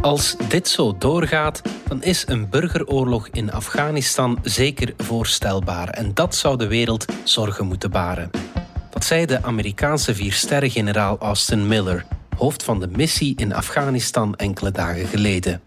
Als 0.00 0.36
dit 0.48 0.68
zo 0.68 0.96
doorgaat, 0.98 1.62
dan 1.88 2.02
is 2.02 2.24
een 2.26 2.48
burgeroorlog 2.48 3.28
in 3.32 3.52
Afghanistan 3.52 4.38
zeker 4.42 4.94
voorstelbaar 4.96 5.88
en 5.88 6.14
dat 6.14 6.34
zou 6.34 6.56
de 6.56 6.66
wereld 6.66 7.04
zorgen 7.24 7.66
moeten 7.66 7.90
baren. 7.90 8.30
Dat 8.90 9.04
zei 9.04 9.26
de 9.26 9.42
Amerikaanse 9.42 10.14
viersterren-generaal 10.14 11.18
Austin 11.18 11.66
Miller, 11.66 12.04
hoofd 12.36 12.62
van 12.62 12.80
de 12.80 12.88
missie 12.88 13.36
in 13.36 13.54
Afghanistan 13.54 14.36
enkele 14.36 14.70
dagen 14.70 15.06
geleden. 15.06 15.62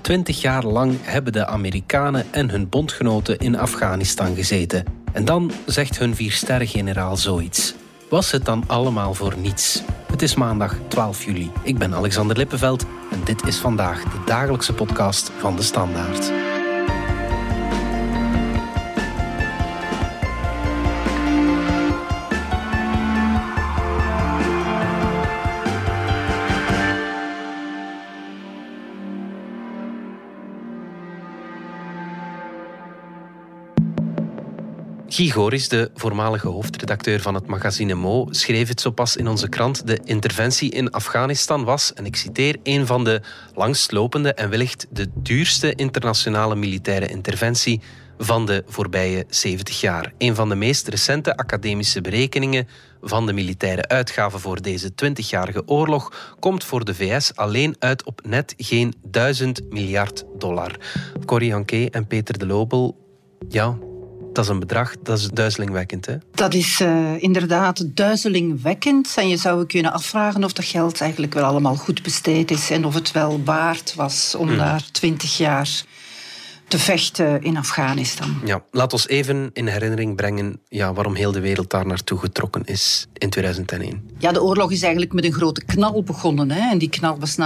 Twintig 0.00 0.40
jaar 0.40 0.64
lang 0.64 0.94
hebben 1.02 1.32
de 1.32 1.46
Amerikanen 1.46 2.26
en 2.30 2.50
hun 2.50 2.68
bondgenoten 2.68 3.38
in 3.38 3.58
Afghanistan 3.58 4.34
gezeten. 4.34 4.84
En 5.12 5.24
dan 5.24 5.52
zegt 5.66 5.98
hun 5.98 6.14
viersterren-generaal 6.14 7.16
zoiets. 7.16 7.74
Was 8.10 8.30
het 8.30 8.44
dan 8.44 8.64
allemaal 8.66 9.14
voor 9.14 9.34
niets? 9.36 9.82
Het 10.10 10.22
is 10.22 10.34
maandag 10.34 10.76
12 10.88 11.24
juli. 11.24 11.50
Ik 11.62 11.78
ben 11.78 11.94
Alexander 11.94 12.36
Lippenveld 12.36 12.86
en 13.16 13.24
dit 13.24 13.46
is 13.46 13.58
vandaag 13.58 14.02
de 14.02 14.18
dagelijkse 14.24 14.74
podcast 14.74 15.30
van 15.38 15.56
de 15.56 15.62
Standaard. 15.62 16.45
Guy 35.16 35.30
Goris, 35.30 35.68
de 35.68 35.90
voormalige 35.94 36.48
hoofdredacteur 36.48 37.20
van 37.20 37.34
het 37.34 37.46
magazine 37.46 37.94
Mo, 37.94 38.26
schreef 38.30 38.68
het 38.68 38.80
zo 38.80 38.90
pas 38.90 39.16
in 39.16 39.28
onze 39.28 39.48
krant. 39.48 39.86
De 39.86 40.00
interventie 40.04 40.70
in 40.70 40.90
Afghanistan 40.90 41.64
was, 41.64 41.92
en 41.92 42.06
ik 42.06 42.16
citeer, 42.16 42.56
een 42.62 42.86
van 42.86 43.04
de 43.04 43.20
langstlopende 43.54 44.34
en 44.34 44.50
wellicht 44.50 44.86
de 44.90 45.08
duurste 45.14 45.74
internationale 45.74 46.56
militaire 46.56 47.08
interventie 47.08 47.80
van 48.18 48.46
de 48.46 48.64
voorbije 48.66 49.24
70 49.28 49.80
jaar. 49.80 50.12
Een 50.18 50.34
van 50.34 50.48
de 50.48 50.54
meest 50.54 50.88
recente 50.88 51.36
academische 51.36 52.00
berekeningen 52.00 52.68
van 53.02 53.26
de 53.26 53.32
militaire 53.32 53.88
uitgaven 53.88 54.40
voor 54.40 54.62
deze 54.62 54.90
20-jarige 54.90 55.62
oorlog 55.66 56.36
komt 56.38 56.64
voor 56.64 56.84
de 56.84 56.94
VS 56.94 57.36
alleen 57.36 57.76
uit 57.78 58.04
op 58.04 58.20
net 58.24 58.54
geen 58.56 58.94
1000 59.02 59.62
miljard 59.70 60.24
dollar. 60.38 60.76
Corrie 61.24 61.52
Hanke 61.52 61.90
en 61.90 62.06
Peter 62.06 62.38
de 62.38 62.46
Lobel, 62.46 62.96
ja, 63.48 63.78
dat 64.36 64.44
is 64.44 64.50
een 64.50 64.58
bedrag, 64.58 64.94
dat 65.02 65.18
is 65.18 65.28
duizelingwekkend. 65.28 66.06
Hè? 66.06 66.16
Dat 66.30 66.54
is 66.54 66.80
uh, 66.80 67.22
inderdaad 67.22 67.96
duizelingwekkend. 67.96 69.14
En 69.16 69.28
je 69.28 69.36
zou 69.36 69.66
kunnen 69.66 69.92
afvragen 69.92 70.44
of 70.44 70.52
dat 70.52 70.64
geld 70.64 71.00
eigenlijk 71.00 71.34
wel 71.34 71.44
allemaal 71.44 71.76
goed 71.76 72.02
besteed 72.02 72.50
is 72.50 72.70
en 72.70 72.84
of 72.84 72.94
het 72.94 73.12
wel 73.12 73.40
waard 73.44 73.94
was 73.94 74.34
om 74.34 74.50
mm. 74.50 74.56
daar 74.56 74.82
twintig 74.92 75.36
jaar 75.36 75.84
te 76.68 76.78
vechten 76.78 77.42
in 77.42 77.56
Afghanistan. 77.56 78.40
Ja, 78.44 78.62
laat 78.70 78.92
ons 78.92 79.08
even 79.08 79.50
in 79.52 79.66
herinnering 79.66 80.16
brengen 80.16 80.60
ja, 80.68 80.92
waarom 80.92 81.14
heel 81.14 81.32
de 81.32 81.40
wereld 81.40 81.70
daar 81.70 81.86
naartoe 81.86 82.18
getrokken 82.18 82.64
is 82.64 83.06
in 83.12 83.30
2001. 83.30 84.10
Ja, 84.18 84.32
de 84.32 84.42
oorlog 84.42 84.70
is 84.70 84.82
eigenlijk 84.82 85.12
met 85.12 85.24
een 85.24 85.32
grote 85.32 85.64
knal 85.64 86.02
begonnen. 86.02 86.50
Hè. 86.50 86.70
En 86.70 86.78
die 86.78 86.88
knal 86.88 87.18
was 87.18 87.36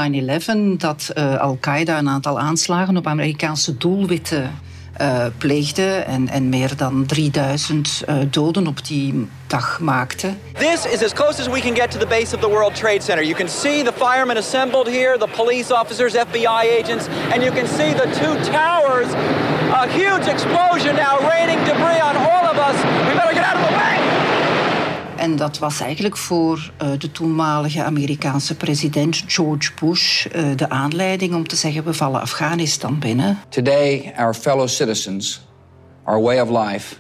9-11, 0.75 0.77
dat 0.77 1.11
uh, 1.15 1.41
Al-Qaeda 1.41 1.99
een 1.99 2.09
aantal 2.09 2.41
aanslagen 2.41 2.97
op 2.97 3.07
Amerikaanse 3.07 3.77
doelwitten 3.77 4.69
uh, 5.01 5.27
pleegde 5.39 5.97
en, 6.07 6.29
en 6.29 6.49
meer 6.49 6.77
dan 6.77 7.07
3000 7.07 8.03
uh, 8.09 8.15
doden 8.31 8.67
op 8.67 8.87
die 8.87 9.29
dag 9.47 9.81
maakte. 9.81 10.35
This 10.53 10.87
is 10.87 11.03
as 11.03 11.13
close 11.13 11.41
as 11.41 11.49
we 11.49 11.61
can 11.61 11.75
get 11.75 11.91
to 11.91 11.99
the 11.99 12.07
base 12.07 12.35
of 12.35 12.41
the 12.41 12.49
World 12.49 12.75
Trade 12.75 13.03
Center. 13.03 13.25
You 13.25 13.35
can 13.35 13.49
see 13.49 13.83
the 13.83 13.93
firemen 13.93 14.37
assembled 14.37 14.89
here, 14.89 15.19
the 15.19 15.29
police 15.37 15.75
officers, 15.75 16.15
FBI 16.15 16.65
agents, 16.79 17.09
and 17.33 17.43
you 17.43 17.53
can 17.53 17.67
see 17.67 17.93
the 17.93 18.07
two 18.21 18.35
towers. 18.53 19.09
A 19.73 19.89
huge 19.89 20.27
explosion 20.27 20.97
now 20.97 21.19
raining 21.31 21.59
debris 21.65 22.01
on 22.01 22.17
all 22.17 22.45
of 22.53 22.57
us. 22.59 22.77
We 23.07 23.15
better 23.15 23.35
get 23.35 23.45
out 23.45 23.57
of 23.57 23.71
the 23.71 23.77
way. 23.77 24.00
En 25.21 25.37
dat 25.37 25.59
was 25.59 25.81
eigenlijk 25.81 26.17
voor 26.17 26.73
uh, 26.83 26.89
de 26.99 27.13
toenmalige 27.13 27.83
Amerikaanse 27.83 28.57
president 28.57 29.23
George 29.27 29.73
Bush 29.81 30.27
uh, 30.27 30.57
de 30.57 30.69
aanleiding 30.69 31.35
om 31.35 31.49
te 31.49 31.57
zeggen 31.57 31.85
we 31.85 31.95
vallen 31.95 32.21
Afghanistan 32.21 32.99
binnen. 32.99 33.39
Today 33.49 34.13
our 34.17 34.35
fellow 34.35 34.69
citizens, 34.69 35.47
our 36.05 36.23
way 36.23 36.41
of 36.41 36.49
life, 36.49 36.97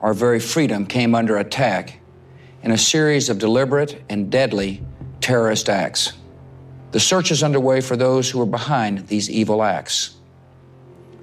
our 0.00 0.16
very 0.16 0.40
freedom 0.40 0.86
came 0.86 1.18
under 1.18 1.38
attack 1.38 1.98
in 2.62 2.70
a 2.70 2.76
series 2.76 3.30
of 3.30 3.36
deliberate 3.36 3.96
and 4.08 4.30
deadly 4.30 4.82
terrorist 5.18 5.68
acts. 5.68 6.18
The 6.90 6.98
search 6.98 7.30
is 7.30 7.42
underway 7.42 7.82
for 7.82 7.96
those 7.96 8.32
who 8.32 8.42
are 8.42 8.50
behind 8.50 9.06
these 9.06 9.30
evil 9.30 9.62
acts. 9.62 10.10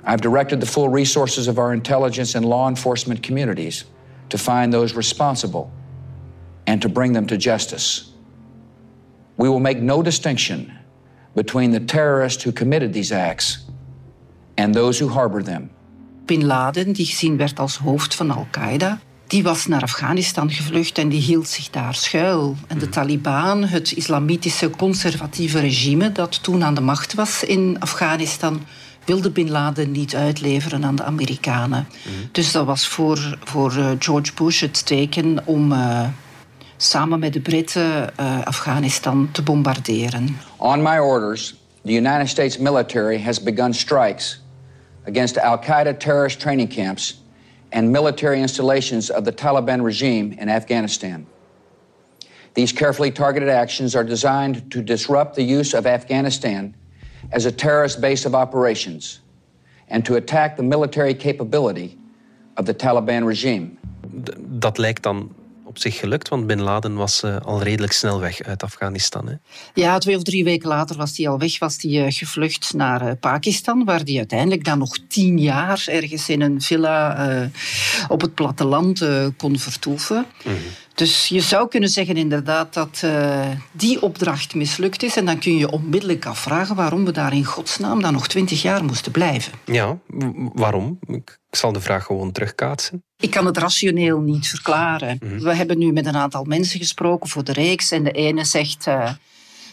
I've 0.04 0.22
directed 0.22 0.60
the 0.60 0.72
full 0.72 0.90
resources 0.90 1.48
of 1.48 1.58
our 1.58 1.74
intelligence 1.74 2.38
and 2.38 2.46
law 2.46 2.68
enforcement 2.68 3.26
communities 3.28 3.86
to 4.28 4.38
find 4.38 4.72
those 4.72 4.96
responsible 4.96 5.70
and 6.68 6.82
to 6.82 6.90
bring 6.90 7.14
them 7.14 7.26
to 7.26 7.36
justice. 7.36 8.04
We 9.36 9.50
will 9.50 9.60
make 9.60 9.80
no 9.82 10.02
distinction 10.02 10.72
between 11.34 11.72
the 11.72 11.86
terrorists 11.86 12.44
who 12.44 12.52
committed 12.52 12.94
these 12.94 13.16
acts 13.16 13.66
and 14.56 14.74
those 14.74 15.04
who 15.04 15.14
harbored 15.14 15.46
them. 15.46 15.70
Bin 16.26 16.46
Laden, 16.46 16.94
die 16.94 17.06
gezien 17.06 17.38
werd 17.38 17.60
als 17.60 17.78
hoofd 17.78 18.16
van 18.16 18.32
Al-Qaeda, 18.32 19.00
die 19.28 19.44
was 19.44 19.66
naar 19.66 19.82
Afghanistan 19.82 20.52
gevlucht 20.52 20.98
en 20.98 21.10
die 21.10 21.22
hield 21.22 21.48
zich 21.48 21.70
daar 21.70 21.96
schuil. 21.96 22.56
En 22.68 22.78
de 22.78 22.86
mhm. 22.86 22.94
Taliban, 22.94 23.64
het 23.64 23.92
islamitische 23.92 24.70
conservatieve 24.70 25.60
regime 25.60 26.12
dat 26.12 26.44
toen 26.44 26.64
aan 26.64 26.74
de 26.74 26.82
macht 26.82 27.14
was 27.14 27.44
in 27.44 27.76
Afghanistan, 27.80 28.62
wilde 29.06 29.30
Bin 29.32 29.50
Laden 29.50 29.92
niet 29.92 30.16
uitleveren 30.16 30.86
aan 30.86 30.96
de 30.96 31.04
Amerikanen. 31.04 31.88
Mm. 32.06 32.30
Dus 32.32 32.52
dat 32.52 32.66
was 32.66 32.88
voor, 32.88 33.38
voor 33.44 33.76
uh, 33.78 33.90
George 34.00 34.32
Bush 34.34 34.62
het 34.62 34.86
teken 34.86 35.42
om 35.46 35.72
uh, 35.72 36.08
samen 36.78 37.20
met 37.20 37.34
de 37.34 37.40
Britten 37.40 38.14
uh, 38.20 38.42
Afghanistan 38.42 39.30
te 39.32 39.42
bombarderen. 39.42 40.38
On 40.58 40.82
my 40.82 40.98
orders, 41.00 41.56
the 41.84 41.94
United 41.94 42.28
States 42.28 42.58
military 42.58 43.22
has 43.22 43.44
begun 43.44 43.74
strikes 43.74 44.42
against 45.06 45.38
Al-Qaeda 45.38 45.98
terrorist 45.98 46.40
training 46.40 46.70
camps 46.70 47.24
and 47.70 47.92
military 47.92 48.40
installations 48.40 49.12
of 49.12 49.24
the 49.24 49.32
Taliban 49.32 49.84
regime 49.84 50.36
in 50.38 50.50
Afghanistan. 50.50 51.26
These 52.54 52.74
carefully 52.74 53.12
targeted 53.12 53.50
actions 53.50 53.96
are 53.96 54.06
designed 54.06 54.72
to 54.72 54.82
disrupt 54.82 55.36
the 55.36 55.44
use 55.44 55.78
of 55.78 55.86
Afghanistan 55.86 56.74
as 57.32 57.46
a 57.46 57.52
terrorist 57.52 58.00
base 58.02 58.26
of 58.26 58.34
operations 58.34 59.20
and 59.90 60.04
to 60.06 60.16
attack 60.16 60.56
the 60.56 60.64
military 60.64 61.14
capability 61.14 61.98
of 62.56 62.66
the 62.66 62.74
Taliban 62.74 63.26
regime. 63.26 63.78
Dat 64.60 64.78
lijkt 64.78 65.04
dan 65.04 65.30
op 65.78 65.84
zich 65.84 66.00
gelukt, 66.00 66.30
want 66.30 66.48
Bin 66.48 66.62
Laden 66.62 66.96
was 66.96 67.24
uh, 67.24 67.38
al 67.38 67.62
redelijk 67.62 67.94
snel 67.94 68.20
weg 68.20 68.42
uit 68.42 68.64
Afghanistan. 68.64 69.28
Hè? 69.28 69.34
Ja, 69.74 69.98
twee 69.98 70.16
of 70.16 70.24
drie 70.24 70.44
weken 70.44 70.68
later 70.68 70.98
was 70.98 71.18
hij 71.18 71.28
al 71.28 71.40
weg, 71.40 71.60
was 71.60 71.78
hij 71.82 71.92
uh, 71.92 72.06
gevlucht 72.10 72.74
naar 72.74 73.08
uh, 73.08 73.12
Pakistan, 73.20 73.86
waar 73.86 74.02
hij 74.04 74.18
uiteindelijk 74.18 74.64
dan 74.64 74.78
nog 74.78 74.98
tien 75.08 75.40
jaar 75.40 75.84
ergens 75.86 76.30
in 76.30 76.42
een 76.42 76.62
villa 76.62 77.50
op 78.08 78.22
het 78.22 78.34
platteland 78.34 79.06
kon 79.38 79.60
vertoeven. 79.60 80.26
Mm 80.44 80.54
dus 80.98 81.28
je 81.28 81.42
zou 81.42 81.68
kunnen 81.68 81.90
zeggen 81.90 82.18
inderdaad 82.18 82.74
dat 82.74 83.02
uh, 83.06 83.48
die 83.72 84.02
opdracht 84.02 84.56
mislukt 84.56 85.04
is. 85.04 85.16
En 85.16 85.26
dan 85.26 85.40
kun 85.40 85.58
je 85.58 85.72
onmiddellijk 85.72 86.26
afvragen 86.26 86.76
waarom 86.76 87.06
we 87.06 87.12
daar 87.12 87.34
in 87.34 87.46
godsnaam 87.46 88.02
dan 88.02 88.14
nog 88.14 88.28
twintig 88.28 88.62
jaar 88.62 88.84
moesten 88.84 89.12
blijven. 89.12 89.54
Ja, 89.66 89.98
waarom? 90.54 91.00
Ik 91.08 91.40
zal 91.50 91.72
de 91.72 91.82
vraag 91.82 92.06
gewoon 92.06 92.32
terugkaatsen. 92.32 93.04
Ik 93.18 93.30
kan 93.30 93.46
het 93.46 93.58
rationeel 93.58 94.20
niet 94.20 94.48
verklaren. 94.48 95.18
Mhm. 95.20 95.40
We 95.40 95.56
hebben 95.56 95.78
nu 95.78 95.92
met 95.92 96.06
een 96.06 96.18
aantal 96.18 96.44
mensen 96.44 96.80
gesproken 96.80 97.30
voor 97.30 97.44
de 97.44 97.54
reeks. 97.54 97.92
En 97.92 98.04
de 98.04 98.12
ene 98.12 98.46
zegt... 98.46 98.88
Uh, 98.88 99.12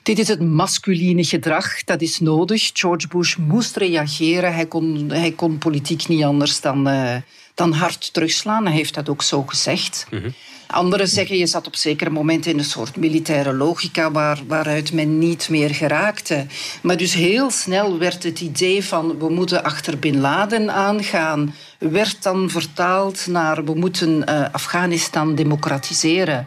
dit 0.02 0.18
is 0.18 0.28
het 0.28 0.40
masculine 0.40 1.24
gedrag, 1.24 1.84
dat 1.84 2.02
is 2.02 2.20
nodig. 2.20 2.70
George 2.72 3.08
Bush 3.08 3.36
moest 3.36 3.76
reageren. 3.76 4.54
Hij 4.54 4.66
kon, 4.66 5.10
hij 5.10 5.32
kon 5.32 5.58
politiek 5.58 6.08
niet 6.08 6.24
anders 6.24 6.60
dan, 6.60 6.88
uh, 6.88 7.16
dan 7.54 7.72
hard 7.72 8.12
terugslaan. 8.12 8.66
Hij 8.66 8.74
heeft 8.74 8.94
dat 8.94 9.08
ook 9.08 9.22
zo 9.22 9.42
gezegd. 9.42 10.06
Mm 10.10 10.34
Anderen 10.66 11.08
zeggen 11.08 11.36
je 11.36 11.46
zat 11.46 11.66
op 11.66 11.76
zekere 11.76 12.10
momenten 12.10 12.50
in 12.50 12.58
een 12.58 12.64
soort 12.64 12.96
militaire 12.96 13.52
logica 13.52 14.10
waar, 14.10 14.40
waaruit 14.46 14.92
men 14.92 15.18
niet 15.18 15.48
meer 15.48 15.74
geraakte. 15.74 16.46
Maar 16.82 16.96
dus 16.96 17.14
heel 17.14 17.50
snel 17.50 17.98
werd 17.98 18.22
het 18.22 18.40
idee 18.40 18.84
van 18.84 19.18
we 19.18 19.28
moeten 19.28 19.64
achter 19.64 19.98
Bin 19.98 20.20
Laden 20.20 20.70
aangaan, 20.70 21.54
werd 21.78 22.22
dan 22.22 22.50
vertaald 22.50 23.26
naar 23.26 23.64
we 23.64 23.74
moeten 23.74 24.24
uh, 24.28 24.44
Afghanistan 24.52 25.34
democratiseren. 25.34 26.46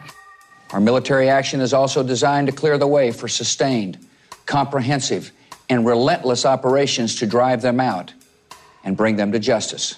Our 0.70 0.82
military 0.82 1.28
action 1.28 1.60
is 1.60 1.72
also 1.72 2.04
designed 2.04 2.46
to 2.46 2.54
clear 2.54 2.78
the 2.78 2.88
way 2.88 3.12
for 3.12 3.28
sustained, 3.28 3.98
comprehensive 4.44 5.30
and 5.66 5.86
relentless 5.86 6.44
operations 6.44 7.14
to 7.14 7.26
drive 7.26 7.58
them 7.60 7.80
out 7.80 8.14
and 8.84 8.96
bring 8.96 9.16
them 9.16 9.32
to 9.32 9.38
justice. 9.38 9.96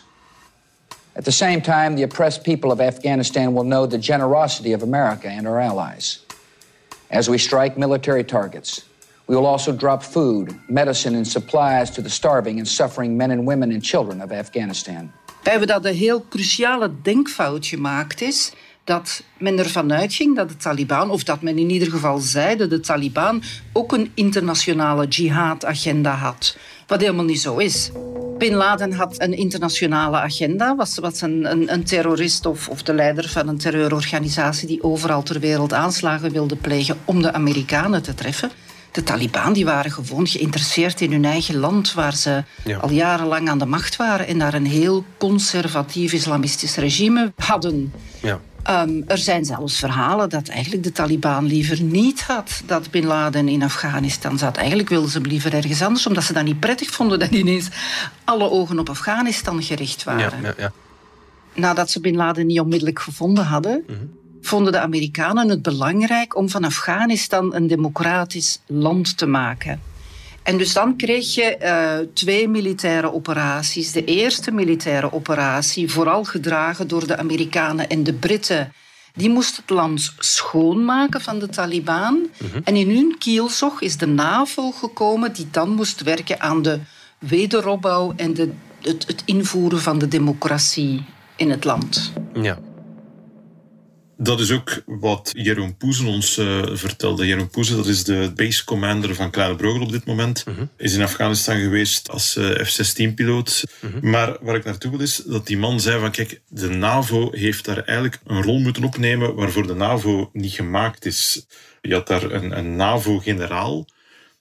At 1.14 1.24
the 1.24 1.32
same 1.32 1.60
time, 1.60 1.96
the 1.96 2.04
oppressed 2.04 2.44
people 2.44 2.70
of 2.70 2.80
Afghanistan 2.80 3.52
will 3.54 3.64
know 3.64 3.86
the 3.86 3.98
generosity 3.98 4.74
of 4.74 4.82
America 4.82 5.28
and 5.28 5.46
our 5.46 5.60
allies. 5.60 6.20
As 7.08 7.28
we 7.28 7.38
strike 7.38 7.76
military 7.76 8.24
targets, 8.24 8.84
We 9.30 9.36
will 9.36 9.46
also 9.46 9.72
drop 9.72 10.02
food, 10.02 10.58
medicine, 10.66 11.16
and 11.16 11.28
supplies 11.28 11.90
to 11.90 12.02
the 12.02 12.08
starving 12.08 12.58
and 12.58 12.68
suffering 12.68 13.16
men 13.16 13.30
and 13.30 13.46
women 13.46 13.70
and 13.70 13.84
children 13.84 14.22
of 14.22 14.30
Afghanistan. 14.30 15.12
We 15.42 15.50
hebben 15.50 15.68
dat 15.68 15.84
een 15.84 15.94
heel 15.94 16.24
cruciale 16.28 16.90
denkfout 17.02 17.66
gemaakt 17.66 18.20
is 18.20 18.52
dat 18.84 19.22
men 19.38 19.58
ervan 19.58 19.92
uitging 19.92 20.36
dat 20.36 20.48
de 20.48 20.56
Taliban, 20.56 21.10
of 21.10 21.24
dat 21.24 21.42
men 21.42 21.58
in 21.58 21.70
ieder 21.70 21.90
geval 21.90 22.18
zei 22.18 22.56
dat 22.56 22.70
de 22.70 22.80
Taliban 22.80 23.42
ook 23.72 23.92
een 23.92 24.10
internationale 24.14 25.06
jihad-agenda 25.06 26.12
had. 26.12 26.56
Wat 26.90 27.00
helemaal 27.00 27.25
niet 27.25 27.40
zo 27.40 27.56
is. 27.56 27.90
Bin 28.38 28.54
Laden 28.54 28.92
had 28.92 29.14
een 29.20 29.32
internationale 29.32 30.16
agenda, 30.16 30.76
was, 30.76 30.98
was 30.98 31.20
een, 31.20 31.50
een, 31.50 31.72
een 31.72 31.84
terrorist 31.84 32.46
of, 32.46 32.69
of 32.69 32.82
de 32.82 32.94
leider 32.94 33.28
van 33.28 33.48
een 33.48 33.58
terreurorganisatie 33.58 34.66
die 34.66 34.82
overal 34.82 35.22
ter 35.22 35.40
wereld 35.40 35.72
aanslagen 35.72 36.32
wilde 36.32 36.56
plegen 36.56 36.98
om 37.04 37.22
de 37.22 37.32
Amerikanen 37.32 38.02
te 38.02 38.14
treffen. 38.14 38.50
De 38.92 39.02
Taliban 39.02 39.52
die 39.52 39.64
waren 39.64 39.90
gewoon 39.90 40.26
geïnteresseerd 40.26 41.00
in 41.00 41.12
hun 41.12 41.25
eigen 41.25 41.56
land, 41.56 41.94
waar 41.94 42.14
ze 42.14 42.44
al 42.81 42.90
jarenlang 42.90 43.48
aan 43.48 43.58
de 43.58 43.66
macht 43.66 43.96
waren 43.96 44.26
en 44.26 44.38
daar 44.38 44.54
een 44.54 44.66
heel 44.66 45.04
conservatief 45.19 46.12
islamistisch 46.12 46.76
regime 46.76 47.32
hadden. 47.36 47.93
Ja. 48.20 48.40
Um, 48.68 49.04
er 49.06 49.18
zijn 49.18 49.44
zelfs 49.44 49.78
verhalen 49.78 50.28
dat 50.28 50.48
eigenlijk 50.48 50.82
de 50.82 50.92
Taliban 50.92 51.44
liever 51.46 51.82
niet 51.82 52.22
had 52.22 52.62
dat 52.66 52.90
Bin 52.90 53.06
Laden 53.06 53.48
in 53.48 53.62
Afghanistan 53.62 54.38
zat. 54.38 54.56
Eigenlijk 54.56 54.88
wilden 54.88 55.10
ze 55.10 55.18
hem 55.18 55.26
liever 55.26 55.54
ergens 55.54 55.82
anders, 55.82 56.06
omdat 56.06 56.24
ze 56.24 56.32
dat 56.32 56.44
niet 56.44 56.60
prettig 56.60 56.90
vonden 56.90 57.18
dat 57.18 57.30
ineens 57.30 57.68
alle 58.24 58.50
ogen 58.50 58.78
op 58.78 58.88
Afghanistan 58.88 59.62
gericht 59.62 60.04
waren. 60.04 60.42
Ja, 60.42 60.54
ja, 60.56 60.72
Nadat 61.54 61.90
ze 61.90 62.00
Bin 62.00 62.16
Laden 62.16 62.46
niet 62.46 62.60
onmiddellijk 62.60 62.98
gevonden 62.98 63.44
hadden, 63.44 63.84
mhm. 63.86 63.98
vonden 64.40 64.72
de 64.72 64.80
Amerikanen 64.80 65.48
het 65.48 65.62
belangrijk 65.62 66.36
om 66.36 66.48
van 66.48 66.64
Afghanistan 66.64 67.54
een 67.54 67.66
democratisch 67.66 68.60
land 68.66 69.16
te 69.16 69.26
maken. 69.26 69.80
En 70.50 70.58
dus 70.58 70.73
dan 70.73 70.97
kreeg 70.97 71.35
je 71.35 71.58
uh, 71.62 72.06
twee 72.14 72.49
militaire 72.49 73.12
operaties. 73.12 73.93
De 73.93 74.05
eerste 74.05 74.50
militaire 74.50 75.12
operatie, 75.12 75.91
vooral 75.91 76.25
gedragen 76.25 76.88
door 76.88 77.06
de 77.06 77.17
Amerikanen 77.17 77.88
en 77.88 78.02
de 78.02 78.12
Britten, 78.12 78.73
die 79.14 79.31
moest 79.31 79.56
het 79.56 79.70
land 79.70 80.14
schoonmaken 80.19 81.20
van 81.20 81.38
de 81.38 81.49
Taliban. 81.49 82.31
Mhm. 82.38 82.61
En 82.64 82.76
in 82.76 82.91
hun 82.91 83.17
kielzog 83.19 83.81
is 83.81 83.97
de 83.97 84.06
NAVO 84.06 84.70
gekomen, 84.70 85.32
die 85.32 85.49
dan 85.50 85.70
moest 85.70 86.02
werken 86.02 86.41
aan 86.41 86.62
de 86.62 86.79
wederopbouw 87.19 88.12
en 88.17 88.35
de, 88.35 88.50
het, 88.82 89.06
het 89.06 89.23
invoeren 89.25 89.81
van 89.81 89.99
de 89.99 90.08
democratie 90.08 91.05
in 91.37 91.50
het 91.50 91.64
land. 91.64 92.12
Ja. 92.35 92.58
Dat 94.22 94.40
is 94.40 94.52
ook 94.52 94.82
wat 94.87 95.31
Jeroen 95.32 95.76
Poezen 95.76 96.06
ons 96.06 96.38
uh, 96.38 96.62
vertelde. 96.72 97.26
Jeroen 97.26 97.50
Poezen, 97.50 97.76
dat 97.76 97.87
is 97.87 98.05
de 98.05 98.32
base 98.34 98.64
commander 98.64 99.14
van 99.14 99.31
Kleine 99.31 99.56
Brogel 99.56 99.82
op 99.82 99.93
dit 99.93 100.05
moment. 100.05 100.44
Mhm. 100.46 100.64
Is 100.76 100.94
in 100.94 101.02
Afghanistan 101.02 101.61
geweest 101.61 102.11
als 102.11 102.37
uh, 102.37 102.64
F-16-piloot. 102.64 103.64
Mhm. 103.81 104.11
Maar 104.11 104.37
waar 104.40 104.56
ik 104.56 104.64
naartoe 104.64 104.90
wil 104.90 105.00
is 105.00 105.17
dat 105.17 105.46
die 105.46 105.58
man 105.58 105.81
zei 105.81 106.00
van 106.00 106.11
kijk, 106.11 106.40
de 106.49 106.69
NAVO 106.69 107.28
heeft 107.32 107.64
daar 107.64 107.78
eigenlijk 107.78 108.20
een 108.26 108.43
rol 108.43 108.58
moeten 108.58 108.84
opnemen 108.84 109.34
waarvoor 109.34 109.67
de 109.67 109.75
NAVO 109.75 110.31
niet 110.32 110.52
gemaakt 110.52 111.06
is. 111.06 111.46
Je 111.81 111.94
had 111.94 112.06
daar 112.06 112.22
een, 112.22 112.58
een 112.58 112.76
NAVO-generaal 112.76 113.87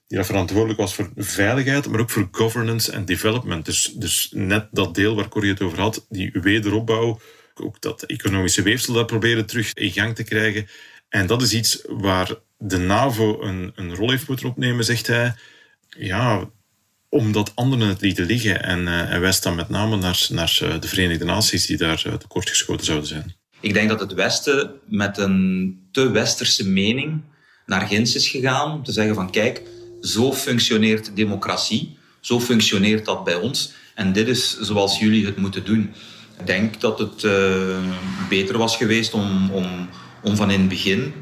die 0.06 0.18
daar 0.18 0.26
verantwoordelijk 0.26 0.78
was 0.78 0.94
voor 0.94 1.10
veiligheid, 1.16 1.88
maar 1.88 2.00
ook 2.00 2.10
voor 2.10 2.28
governance 2.30 2.92
en 2.92 3.04
development. 3.04 3.64
Dus, 3.64 3.92
dus 3.96 4.30
net 4.34 4.68
dat 4.70 4.94
deel 4.94 5.14
waar 5.14 5.28
Corrie 5.28 5.50
het 5.50 5.62
over 5.62 5.80
had, 5.80 6.06
die 6.08 6.30
wederopbouw 6.32 7.20
ook 7.60 7.80
dat 7.80 8.02
economische 8.02 8.62
weefsel 8.62 8.94
daar 8.94 9.04
proberen 9.04 9.46
terug 9.46 9.72
in 9.74 9.90
gang 9.90 10.14
te 10.14 10.24
krijgen. 10.24 10.68
En 11.08 11.26
dat 11.26 11.42
is 11.42 11.52
iets 11.52 11.82
waar 11.88 12.34
de 12.58 12.78
NAVO 12.78 13.42
een, 13.42 13.72
een 13.74 13.94
rol 13.94 14.10
heeft 14.10 14.28
moeten 14.28 14.48
opnemen, 14.48 14.84
zegt 14.84 15.06
hij. 15.06 15.34
Ja, 15.88 16.50
omdat 17.08 17.52
anderen 17.54 17.88
het 17.88 18.00
lieten 18.00 18.26
liggen. 18.26 18.62
En, 18.62 18.80
uh, 18.80 19.12
en 19.12 19.34
staan 19.34 19.54
met 19.54 19.68
name 19.68 19.96
naar, 19.96 20.26
naar 20.28 20.58
eh, 20.62 20.80
de 20.80 20.88
Verenigde 20.88 21.24
Naties 21.24 21.66
die 21.66 21.76
daar 21.76 22.02
uh, 22.06 22.14
tekortgeschoten 22.14 22.86
zouden 22.86 23.08
zijn. 23.08 23.34
Ik 23.60 23.72
denk 23.74 23.88
dat 23.88 24.00
het 24.00 24.12
Westen 24.12 24.70
met 24.84 25.18
een 25.18 25.88
te 25.92 26.10
westerse 26.10 26.68
mening 26.68 27.20
naar 27.66 27.86
Ginds 27.86 28.14
is 28.14 28.28
gegaan. 28.28 28.72
Om 28.72 28.84
te 28.84 28.92
zeggen 28.92 29.14
van 29.14 29.30
kijk, 29.30 29.62
zo 30.00 30.32
functioneert 30.32 31.16
democratie. 31.16 31.98
Zo 32.20 32.40
functioneert 32.40 33.04
dat 33.04 33.24
bij 33.24 33.34
ons. 33.34 33.72
En 33.94 34.12
dit 34.12 34.28
is 34.28 34.60
zoals 34.60 34.98
jullie 34.98 35.26
het 35.26 35.36
moeten 35.36 35.64
doen. 35.64 35.94
Ik 36.40 36.46
denk 36.46 36.80
dat 36.80 36.98
het 36.98 37.22
uh, 37.22 37.32
beter 38.28 38.58
was 38.58 38.76
geweest 38.76 39.14
om, 39.14 39.50
om, 39.50 39.88
om 40.22 40.36
van 40.36 40.50
in 40.50 40.60
het 40.60 40.68
begin, 40.68 41.14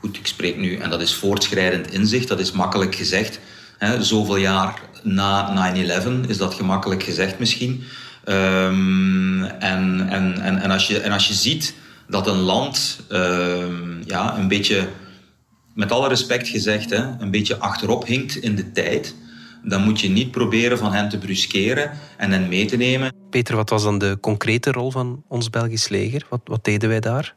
goed, 0.00 0.16
ik 0.16 0.26
spreek 0.26 0.56
nu, 0.56 0.76
en 0.76 0.90
dat 0.90 1.00
is 1.00 1.14
voortschrijdend 1.14 1.92
inzicht, 1.92 2.28
dat 2.28 2.40
is 2.40 2.52
makkelijk 2.52 2.94
gezegd. 2.94 3.40
Hè, 3.78 4.02
zoveel 4.02 4.36
jaar 4.36 4.80
na 5.02 5.74
9-11 5.74 6.08
is 6.28 6.36
dat 6.36 6.54
gemakkelijk 6.54 7.02
gezegd 7.02 7.38
misschien. 7.38 7.84
Um, 8.28 9.44
en, 9.44 10.08
en, 10.08 10.40
en, 10.40 10.58
en, 10.58 10.70
als 10.70 10.86
je, 10.86 11.00
en 11.00 11.12
als 11.12 11.28
je 11.28 11.34
ziet 11.34 11.74
dat 12.08 12.26
een 12.26 12.40
land 12.40 13.00
um, 13.08 14.02
ja, 14.06 14.38
een 14.38 14.48
beetje, 14.48 14.88
met 15.74 15.92
alle 15.92 16.08
respect 16.08 16.48
gezegd, 16.48 16.90
hè, 16.90 17.04
een 17.18 17.30
beetje 17.30 17.56
achterop 17.56 18.06
hinkt 18.06 18.36
in 18.36 18.54
de 18.54 18.72
tijd, 18.72 19.14
dan 19.64 19.82
moet 19.82 20.00
je 20.00 20.08
niet 20.08 20.30
proberen 20.30 20.78
van 20.78 20.92
hen 20.92 21.08
te 21.08 21.18
bruskeren 21.18 21.90
en 22.16 22.30
hen 22.30 22.48
mee 22.48 22.66
te 22.66 22.76
nemen. 22.76 23.14
Peter, 23.30 23.56
wat 23.56 23.70
was 23.70 23.82
dan 23.82 23.98
de 23.98 24.18
concrete 24.20 24.72
rol 24.72 24.90
van 24.90 25.24
ons 25.28 25.50
Belgisch 25.50 25.88
leger? 25.88 26.26
Wat, 26.28 26.40
wat 26.44 26.64
deden 26.64 26.88
wij 26.88 27.00
daar? 27.00 27.34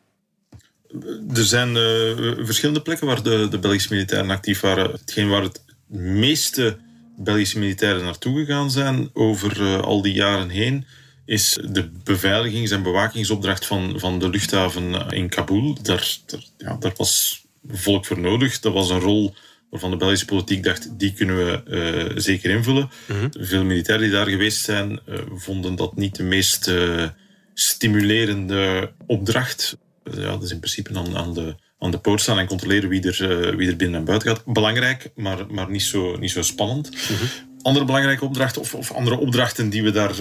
Er 1.33 1.45
zijn 1.45 1.69
uh, 1.69 2.45
verschillende 2.45 2.81
plekken 2.81 3.07
waar 3.07 3.23
de, 3.23 3.47
de 3.49 3.59
Belgische 3.59 3.93
militairen 3.93 4.29
actief 4.29 4.59
waren. 4.59 4.91
Hetgeen 4.91 5.29
waar 5.29 5.41
het 5.41 5.63
meeste 5.97 6.77
Belgische 7.17 7.59
militairen 7.59 8.03
naartoe 8.03 8.45
gegaan 8.45 8.71
zijn 8.71 9.09
over 9.13 9.61
uh, 9.61 9.79
al 9.79 10.01
die 10.01 10.13
jaren 10.13 10.49
heen, 10.49 10.85
is 11.25 11.59
de 11.69 11.89
beveiligings- 12.03 12.71
en 12.71 12.83
bewakingsopdracht 12.83 13.65
van, 13.65 13.99
van 13.99 14.19
de 14.19 14.29
luchthaven 14.29 15.11
in 15.11 15.29
Kabul. 15.29 15.77
Daar, 15.81 16.17
daar, 16.25 16.43
ja, 16.57 16.77
daar 16.79 16.93
was 16.97 17.45
volk 17.67 18.05
voor 18.05 18.19
nodig. 18.19 18.59
Dat 18.59 18.73
was 18.73 18.89
een 18.89 18.99
rol 18.99 19.35
waarvan 19.69 19.91
de 19.91 19.97
Belgische 19.97 20.25
politiek 20.25 20.63
dacht, 20.63 20.99
die 20.99 21.13
kunnen 21.13 21.35
we 21.35 21.61
uh, 22.13 22.17
zeker 22.21 22.49
invullen. 22.49 22.89
Mhm. 23.05 23.27
Veel 23.31 23.63
militairen 23.63 24.03
die 24.03 24.13
daar 24.13 24.27
geweest 24.27 24.63
zijn, 24.63 24.99
uh, 25.09 25.19
vonden 25.33 25.75
dat 25.75 25.95
niet 25.95 26.15
de 26.15 26.23
meest 26.23 26.67
uh, 26.67 27.07
stimulerende 27.53 28.91
opdracht. 29.05 29.77
ja, 30.03 30.11
dat 30.11 30.43
is 30.43 30.51
in 30.51 30.59
principe 30.59 30.93
dan 30.93 31.17
aan 31.17 31.33
de, 31.33 31.55
aan 31.79 31.91
de 31.91 31.99
poort 31.99 32.21
staan 32.21 32.39
en 32.39 32.47
controleren 32.47 32.89
wie 32.89 33.11
er, 33.11 33.57
wie 33.57 33.69
er 33.69 33.75
binnen 33.75 33.99
en 33.99 34.05
buiten 34.05 34.29
gaat. 34.29 34.45
Belangrijk, 34.45 35.09
maar, 35.15 35.45
maar 35.49 35.69
niet, 35.69 35.83
zo, 35.83 36.17
niet 36.17 36.31
zo 36.31 36.41
spannend. 36.41 36.91
Mhm. 36.91 37.23
Andere 37.61 37.85
belangrijke 37.85 38.25
opdracht, 38.25 38.57
of, 38.57 38.73
of 38.73 38.91
andere 38.91 39.17
opdrachten 39.17 39.69
die 39.69 39.83
we 39.83 39.91
daar 39.91 40.13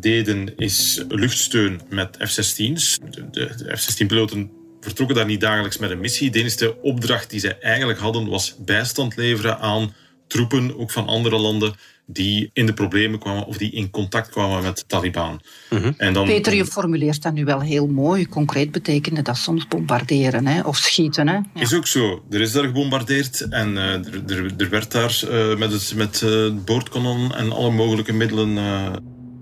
deden, 0.00 0.56
is 0.56 1.04
luchtsteun 1.08 1.80
met 1.88 2.16
F-16's. 2.18 2.98
De, 3.10 3.30
de 3.30 3.76
F-16-piloten 3.76 4.50
vertrokken 4.84 5.16
daar 5.16 5.26
niet 5.26 5.40
dagelijks 5.40 5.78
met 5.78 5.90
een 5.90 6.00
missie. 6.00 6.30
De 6.30 6.38
enige 6.38 6.82
opdracht 6.82 7.30
die 7.30 7.40
zij 7.40 7.58
eigenlijk 7.60 7.98
hadden 7.98 8.28
was 8.28 8.56
bijstand 8.58 9.16
leveren 9.16 9.58
aan 9.58 9.94
troepen, 10.26 10.78
ook 10.78 10.90
van 10.90 11.06
andere 11.06 11.38
landen, 11.38 11.74
die 12.06 12.50
in 12.52 12.66
de 12.66 12.72
problemen 12.72 13.18
kwamen 13.18 13.46
of 13.46 13.56
die 13.56 13.72
in 13.72 13.90
contact 13.90 14.30
kwamen 14.30 14.62
met 14.62 14.76
de 14.76 14.84
Taliban. 14.86 15.40
Mhm. 15.70 15.92
en 15.96 16.12
dan, 16.12 16.26
Peter, 16.26 16.54
je 16.54 16.64
formuleert 16.64 17.22
dat 17.22 17.32
nu 17.32 17.44
wel 17.44 17.60
heel 17.60 17.86
mooi. 17.86 18.28
Concreet 18.28 18.70
betekende 18.70 19.22
dat 19.22 19.36
soms 19.36 19.68
bombarderen 19.68 20.46
hè? 20.46 20.60
of 20.60 20.76
schieten. 20.76 21.28
Hè? 21.28 21.34
Ja. 21.34 21.60
Is 21.60 21.74
ook 21.74 21.86
zo. 21.86 22.24
Er 22.30 22.40
is 22.40 22.52
daar 22.52 22.64
gebombardeerd 22.64 23.40
en 23.40 23.72
uh, 23.72 23.92
er, 23.92 24.22
er, 24.26 24.54
er, 24.56 24.70
werd 24.70 24.92
daar 24.92 25.20
uh, 25.24 25.56
met, 25.56 25.72
het, 25.72 25.92
met 25.96 26.20
uh, 26.24 26.52
boordkanon 26.64 27.34
en 27.34 27.52
alle 27.52 27.70
mogelijke 27.70 28.12
middelen 28.12 28.52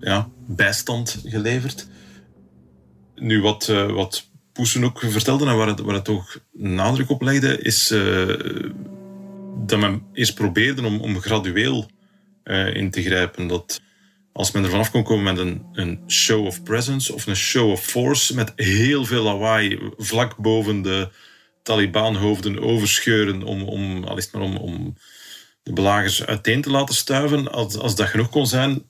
ja, 0.01 0.29
bijstand 0.47 1.21
geleverd. 1.25 1.87
Nu, 3.15 3.41
wat, 3.41 3.67
wat 3.91 4.31
Poesen 4.53 4.85
ook 4.85 5.01
vertelde 5.01 5.47
en 5.47 5.57
waar 5.57 5.67
het, 5.67 5.81
waar 5.81 5.95
het 5.95 6.05
toch 6.05 6.39
nadruk 6.53 7.11
op 7.11 7.23
legde, 7.23 7.59
is 7.63 7.91
uh, 7.91 8.29
dat 9.57 9.79
men 9.79 10.03
eerst 10.13 10.35
probeerde 10.35 10.87
om, 10.87 11.01
om 11.01 11.21
gradueel 11.21 11.91
uh, 12.45 12.75
in 12.75 12.91
te 12.91 13.03
grijpen. 13.03 13.47
Dat 13.47 13.81
als 14.33 14.51
men 14.51 14.65
er 14.65 14.71
vanaf 14.71 14.91
kon 14.91 15.03
komen 15.03 15.25
met 15.25 15.39
een, 15.39 15.67
een 15.73 16.01
show 16.09 16.47
of 16.47 16.63
presence 16.63 17.15
of 17.15 17.27
een 17.27 17.37
show 17.37 17.71
of 17.71 17.85
force 17.85 18.35
met 18.35 18.53
heel 18.57 19.05
veel 19.05 19.23
lawaai 19.23 19.79
vlak 19.97 20.37
boven 20.37 20.83
de 20.83 21.09
Taliban-hoofden 21.63 22.61
overscheuren 22.61 23.43
om, 23.43 23.63
om, 23.63 24.05
al 24.05 24.17
is 24.17 24.25
het 24.25 24.33
maar 24.33 24.43
om, 24.43 24.57
om 24.57 24.97
de 25.63 25.73
belagers 25.73 26.25
uiteen 26.25 26.63
te 26.63 26.71
laten 26.71 26.95
stuiven, 26.95 27.53
als, 27.53 27.77
als 27.77 27.95
dat 27.95 28.09
genoeg 28.09 28.29
kon 28.29 28.47
zijn, 28.47 28.83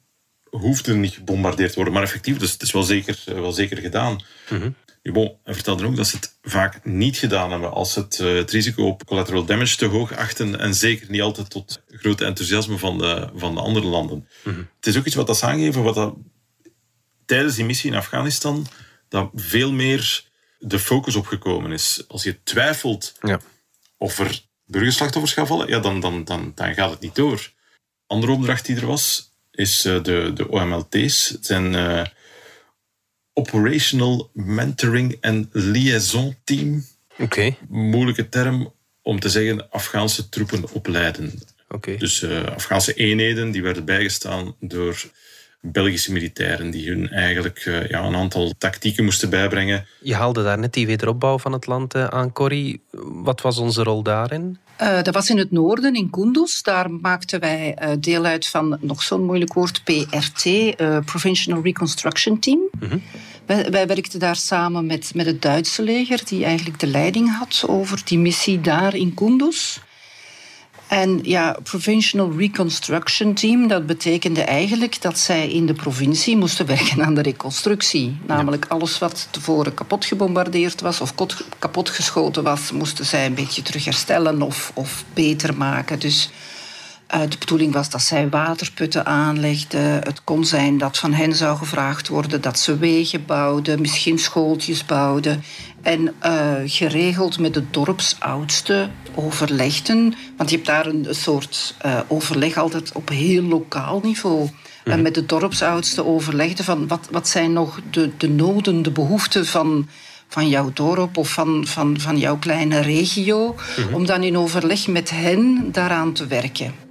hoefde 0.50 0.92
er 0.92 0.98
niet 0.98 1.14
gebombardeerd 1.14 1.68
te 1.68 1.74
worden. 1.74 1.94
Maar 1.94 2.02
effectief, 2.02 2.36
dus 2.36 2.52
het 2.52 2.62
is 2.62 2.72
wel 2.72 2.82
zeker, 2.82 3.18
wel 3.24 3.52
zeker 3.52 3.76
gedaan. 3.76 4.20
Mm 4.48 4.74
Bon, 5.02 5.38
hij 5.42 5.54
vertelde 5.54 5.86
ook 5.86 5.96
dat 5.96 6.06
ze 6.06 6.16
het 6.16 6.38
vaak 6.42 6.84
niet 6.84 7.16
gedaan 7.16 7.50
hebben 7.50 7.72
als 7.72 7.92
ze 7.92 8.00
het, 8.00 8.18
uh, 8.18 8.34
het 8.34 8.50
risico 8.50 8.86
op 8.86 9.06
collateral 9.06 9.44
damage 9.44 9.76
te 9.76 9.84
hoog 9.84 10.16
achten 10.16 10.60
en 10.60 10.74
zeker 10.74 11.10
niet 11.10 11.20
altijd 11.20 11.50
tot 11.50 11.82
grote 11.88 12.24
enthousiasme 12.24 12.78
van 12.78 12.98
de, 12.98 13.28
van 13.34 13.54
de 13.54 13.60
andere 13.60 13.86
landen. 13.86 14.28
Mhm. 14.42 14.58
Het 14.76 14.86
is 14.86 14.96
ook 14.96 15.04
iets 15.04 15.14
wat 15.14 15.26
dat 15.26 15.36
is 15.36 15.42
aangegeven, 15.42 15.82
wat 15.82 15.94
dat, 15.94 16.14
tijdens 17.24 17.54
die 17.54 17.64
missie 17.64 17.90
in 17.90 17.96
Afghanistan 17.96 18.66
dat 19.08 19.30
veel 19.34 19.72
meer 19.72 20.24
de 20.58 20.78
focus 20.78 21.16
op 21.16 21.26
gekomen 21.26 21.72
is. 21.72 22.04
Als 22.08 22.22
je 22.22 22.42
twijfelt 22.42 23.14
ja. 23.20 23.40
of 23.96 24.18
er 24.18 24.40
burgerslachtoffers 24.66 25.32
gaat 25.32 25.46
vallen, 25.46 25.68
ja, 25.68 25.78
dan, 25.78 26.00
dan, 26.00 26.24
dan, 26.24 26.52
dan 26.54 26.74
gaat 26.74 26.90
het 26.90 27.00
niet 27.00 27.14
door. 27.14 27.52
Andere 28.06 28.32
opdracht 28.32 28.66
die 28.66 28.76
er 28.76 28.86
was, 28.86 29.30
is 29.50 29.86
uh, 29.86 30.02
de, 30.02 30.30
de 30.34 30.48
OMLT's. 30.48 31.28
Het 31.28 31.46
zijn 31.46 31.72
uh, 31.72 32.04
Operational 33.32 34.30
Mentoring 34.32 35.16
and 35.20 35.46
Liaison 35.52 36.36
Team. 36.44 36.84
Oké. 37.12 37.22
Okay. 37.22 37.56
Moeilijke 37.68 38.28
term 38.28 38.72
om 39.02 39.20
te 39.20 39.28
zeggen 39.28 39.70
Afghaanse 39.70 40.28
troepen 40.28 40.72
opleiden. 40.72 41.42
Okay. 41.68 41.96
Dus 41.96 42.22
uh, 42.22 42.46
Afghaanse 42.46 42.94
eenheden 42.94 43.50
die 43.50 43.62
werden 43.62 43.84
bijgestaan 43.84 44.54
door 44.60 45.04
Belgische 45.64 46.12
militairen 46.12 46.70
die 46.70 46.88
hun 46.88 47.10
eigenlijk 47.10 47.64
uh, 47.64 47.88
ja, 47.88 48.04
een 48.04 48.14
aantal 48.14 48.52
tactieken 48.58 49.04
moesten 49.04 49.30
bijbrengen. 49.30 49.86
Je 50.00 50.14
haalde 50.14 50.42
daar 50.42 50.58
net 50.58 50.72
die 50.72 50.86
wederopbouw 50.86 51.38
van 51.38 51.52
het 51.52 51.66
land 51.66 51.94
uh, 51.94 52.06
aan, 52.06 52.32
Corrie. 52.32 52.82
Wat 53.00 53.40
was 53.40 53.58
onze 53.58 53.82
rol 53.82 54.02
daarin? 54.02 54.58
Uh, 54.82 55.02
dat 55.02 55.14
was 55.14 55.30
in 55.30 55.38
het 55.38 55.50
noorden, 55.50 55.94
in 55.94 56.10
Kunduz. 56.10 56.62
Daar 56.62 56.90
maakten 56.90 57.40
wij 57.40 57.76
deel 58.00 58.24
uit 58.24 58.46
van, 58.46 58.78
nog 58.80 59.02
zo'n 59.02 59.24
moeilijk 59.24 59.52
woord, 59.52 59.84
PRT, 59.84 60.46
Provincial 61.04 61.62
Reconstruction 61.62 62.38
Team. 62.38 62.60
Mm 62.80 62.88
-hmm. 62.88 63.02
wij, 63.46 63.70
wij, 63.70 63.86
werkten 63.86 64.18
daar 64.18 64.36
samen 64.36 64.86
met, 64.86 65.14
met 65.14 65.26
het 65.26 65.42
Duitse 65.42 65.82
leger, 65.82 66.20
die 66.24 66.44
eigenlijk 66.44 66.78
de 66.78 66.86
leiding 66.86 67.36
had 67.38 67.64
over 67.66 68.00
die 68.04 68.18
missie 68.18 68.60
daar 68.60 68.94
in 68.94 69.14
Kunduz. 69.14 69.78
En 70.92 71.20
ja, 71.22 71.56
Provincial 71.62 72.32
Reconstruction 72.36 73.34
Team, 73.34 73.68
dat 73.68 73.86
betekende 73.86 74.42
eigenlijk 74.42 75.02
dat 75.02 75.18
zij 75.18 75.48
in 75.48 75.66
de 75.66 75.72
provincie 75.72 76.36
moesten 76.36 76.66
werken 76.66 77.04
aan 77.04 77.14
de 77.14 77.22
reconstructie. 77.22 78.16
Namelijk 78.26 78.66
alles 78.68 78.98
wat 78.98 79.28
tevoren 79.30 79.74
kapot 79.74 80.04
gebombardeerd 80.04 80.80
was 80.80 81.00
of 81.00 81.14
kapot 81.58 81.90
geschoten 81.90 82.42
was, 82.42 82.72
moesten 82.72 83.04
zij 83.04 83.26
een 83.26 83.34
beetje 83.34 83.62
terug 83.62 83.84
herstellen 83.84 84.42
of, 84.42 84.70
of 84.74 85.04
beter 85.14 85.56
maken. 85.56 85.98
Dus 85.98 86.30
de 87.12 87.38
bedoeling 87.38 87.72
was 87.72 87.90
dat 87.90 88.02
zij 88.02 88.28
waterputten 88.28 89.06
aanlegden. 89.06 89.80
Het 89.80 90.24
kon 90.24 90.44
zijn 90.44 90.78
dat 90.78 90.98
van 90.98 91.12
hen 91.12 91.34
zou 91.34 91.56
gevraagd 91.56 92.08
worden 92.08 92.40
dat 92.40 92.58
ze 92.58 92.78
wegen 92.78 93.26
bouwden, 93.26 93.80
misschien 93.80 94.18
schooltjes 94.18 94.86
bouwden. 94.86 95.42
En 95.82 96.14
uh, 96.26 96.52
geregeld 96.64 97.38
met 97.38 97.54
de 97.54 97.70
dorpsoudsten 97.70 98.92
overlegden. 99.14 100.14
Want 100.36 100.50
je 100.50 100.56
hebt 100.56 100.68
daar 100.68 100.86
een 100.86 101.06
soort 101.10 101.74
uh, 101.86 102.00
overleg 102.08 102.56
altijd 102.56 102.92
op 102.92 103.08
heel 103.08 103.42
lokaal 103.42 104.00
niveau. 104.02 104.48
En 104.84 105.02
met 105.02 105.14
de 105.14 105.26
dorpsoudsten 105.26 106.06
overlegden 106.06 106.64
van 106.64 106.88
wat, 106.88 107.08
wat 107.10 107.28
zijn 107.28 107.52
nog 107.52 107.80
de, 107.90 108.10
de 108.16 108.28
noden, 108.28 108.82
de 108.82 108.90
behoeften 108.90 109.46
van, 109.46 109.88
van 110.28 110.48
jouw 110.48 110.70
dorp 110.74 111.16
of 111.16 111.28
van, 111.28 111.66
van, 111.66 112.00
van 112.00 112.18
jouw 112.18 112.36
kleine 112.36 112.80
regio. 112.80 113.54
-hmm. 113.76 113.94
Om 113.94 114.06
dan 114.06 114.22
in 114.22 114.38
overleg 114.38 114.86
met 114.86 115.10
hen 115.10 115.68
daaraan 115.72 116.12
te 116.12 116.26
werken. 116.26 116.81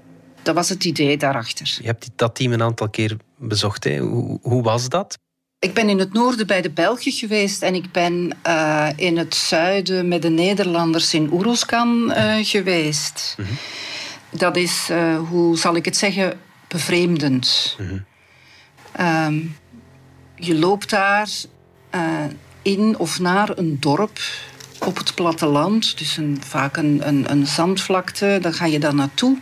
Dat 0.44 0.56
was 0.56 0.70
het 0.70 0.84
idee 0.84 1.18
daarachter. 1.18 1.78
Je 1.82 1.88
hebt 1.88 2.10
dat 2.16 2.36
team 2.36 2.52
een 2.52 2.62
aantal 2.62 2.90
keer 2.90 3.18
bezocht. 3.38 3.84
Hè? 3.84 3.98
Hoe, 3.98 4.40
hoe 4.42 4.64
was 4.64 4.90
dat? 4.90 5.18
Ik 5.60 5.74
ben 5.74 5.90
in 5.90 6.00
het 6.00 6.14
noorden 6.14 6.48
bij 6.48 6.62
de 6.62 6.70
Belgen 6.70 7.12
geweest 7.12 7.62
en 7.62 7.76
ik 7.76 7.92
ben 7.92 8.38
uh, 8.48 8.90
in 8.96 9.18
het 9.18 9.36
zuiden 9.36 10.08
met 10.08 10.22
de 10.22 10.30
Nederlanders 10.30 11.14
in 11.14 11.32
Oeruzkan 11.34 12.14
uh, 12.18 12.36
geweest. 12.42 13.36
Mm 13.38 13.46
-hmm. 13.46 13.58
Dat 14.40 14.56
is, 14.56 14.88
uh, 14.92 15.20
hoe 15.30 15.58
zal 15.58 15.76
ik 15.76 15.86
het 15.86 15.98
zeggen, 15.98 16.40
bevreemdend. 16.68 17.76
Mm 17.80 17.88
-hmm. 17.88 18.06
um, 19.26 19.58
je 20.36 20.56
loopt 20.56 20.90
daar 20.90 21.30
in 22.62 22.98
of 22.98 23.20
naar 23.20 23.58
een 23.58 23.80
dorp 23.80 24.20
op 24.80 24.98
het 24.98 25.16
platteland, 25.16 25.98
dus 25.98 26.18
een, 26.18 26.38
vaak 26.46 26.78
een, 26.78 27.08
een, 27.08 27.32
een 27.32 27.48
zandvlakte, 27.48 28.38
daar 28.42 28.54
ga 28.54 28.66
je 28.66 28.80
dan 28.80 28.96
naartoe. 28.96 29.38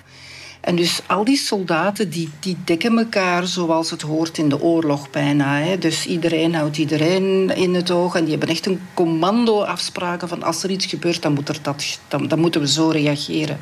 En 0.59 0.75
dus 0.75 1.01
al 1.05 1.23
die 1.23 1.37
soldaten 1.37 2.09
die, 2.09 2.29
die 2.39 2.57
dekken 2.63 2.97
elkaar 2.97 3.47
zoals 3.47 3.91
het 3.91 4.01
hoort 4.01 4.37
in 4.37 4.49
de 4.49 4.61
oorlog 4.61 5.09
bijna. 5.09 5.57
Hè. 5.57 5.77
Dus 5.77 6.05
iedereen 6.05 6.55
houdt 6.55 6.77
iedereen 6.77 7.55
in 7.55 7.73
het 7.73 7.91
oog. 7.91 8.15
En 8.15 8.21
die 8.21 8.31
hebben 8.31 8.49
echt 8.49 8.65
een 8.65 8.81
commando-afspraken 8.93 10.27
van 10.27 10.43
als 10.43 10.63
er 10.63 10.69
iets 10.69 10.85
gebeurt, 10.85 11.21
dan, 11.21 11.33
moet 11.33 11.49
er 11.49 11.59
dat, 11.61 11.99
dan, 12.07 12.39
moeten 12.39 12.61
we 12.61 12.67
zo 12.67 12.89
reageren. 12.89 13.59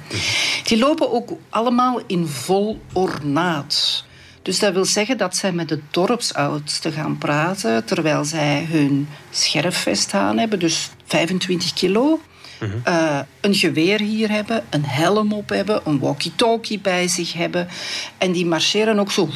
Die 0.63 0.77
lopen 0.77 1.11
ook 1.11 1.29
allemaal 1.49 2.01
in 2.07 2.27
vol 2.27 2.79
ornaat. 2.93 4.05
Dus 4.41 4.59
dat 4.59 4.73
wil 4.73 4.85
zeggen 4.85 5.17
dat 5.17 5.35
zij 5.35 5.51
met 5.51 5.69
de 5.69 5.79
dorpsoudsten 5.91 6.91
gaan 6.91 7.17
praten 7.17 7.85
terwijl 7.85 8.25
zij 8.25 8.67
hun 8.69 9.07
scherfvest 9.29 10.13
aan 10.13 10.37
hebben, 10.37 10.59
dus 10.59 10.89
25 11.05 11.73
kilo. 11.73 12.19
Uh, 12.87 13.19
een 13.41 13.55
geweer 13.55 13.99
hier 13.99 14.29
hebben, 14.29 14.63
een 14.69 14.85
helm 14.85 15.33
op 15.33 15.49
hebben, 15.49 15.81
een 15.85 15.99
walkie-talkie 15.99 16.79
bij 16.79 17.07
zich 17.07 17.33
hebben. 17.33 17.67
En 18.17 18.31
die 18.31 18.45
marcheren 18.45 18.99
ook 18.99 19.11
zo. 19.11 19.29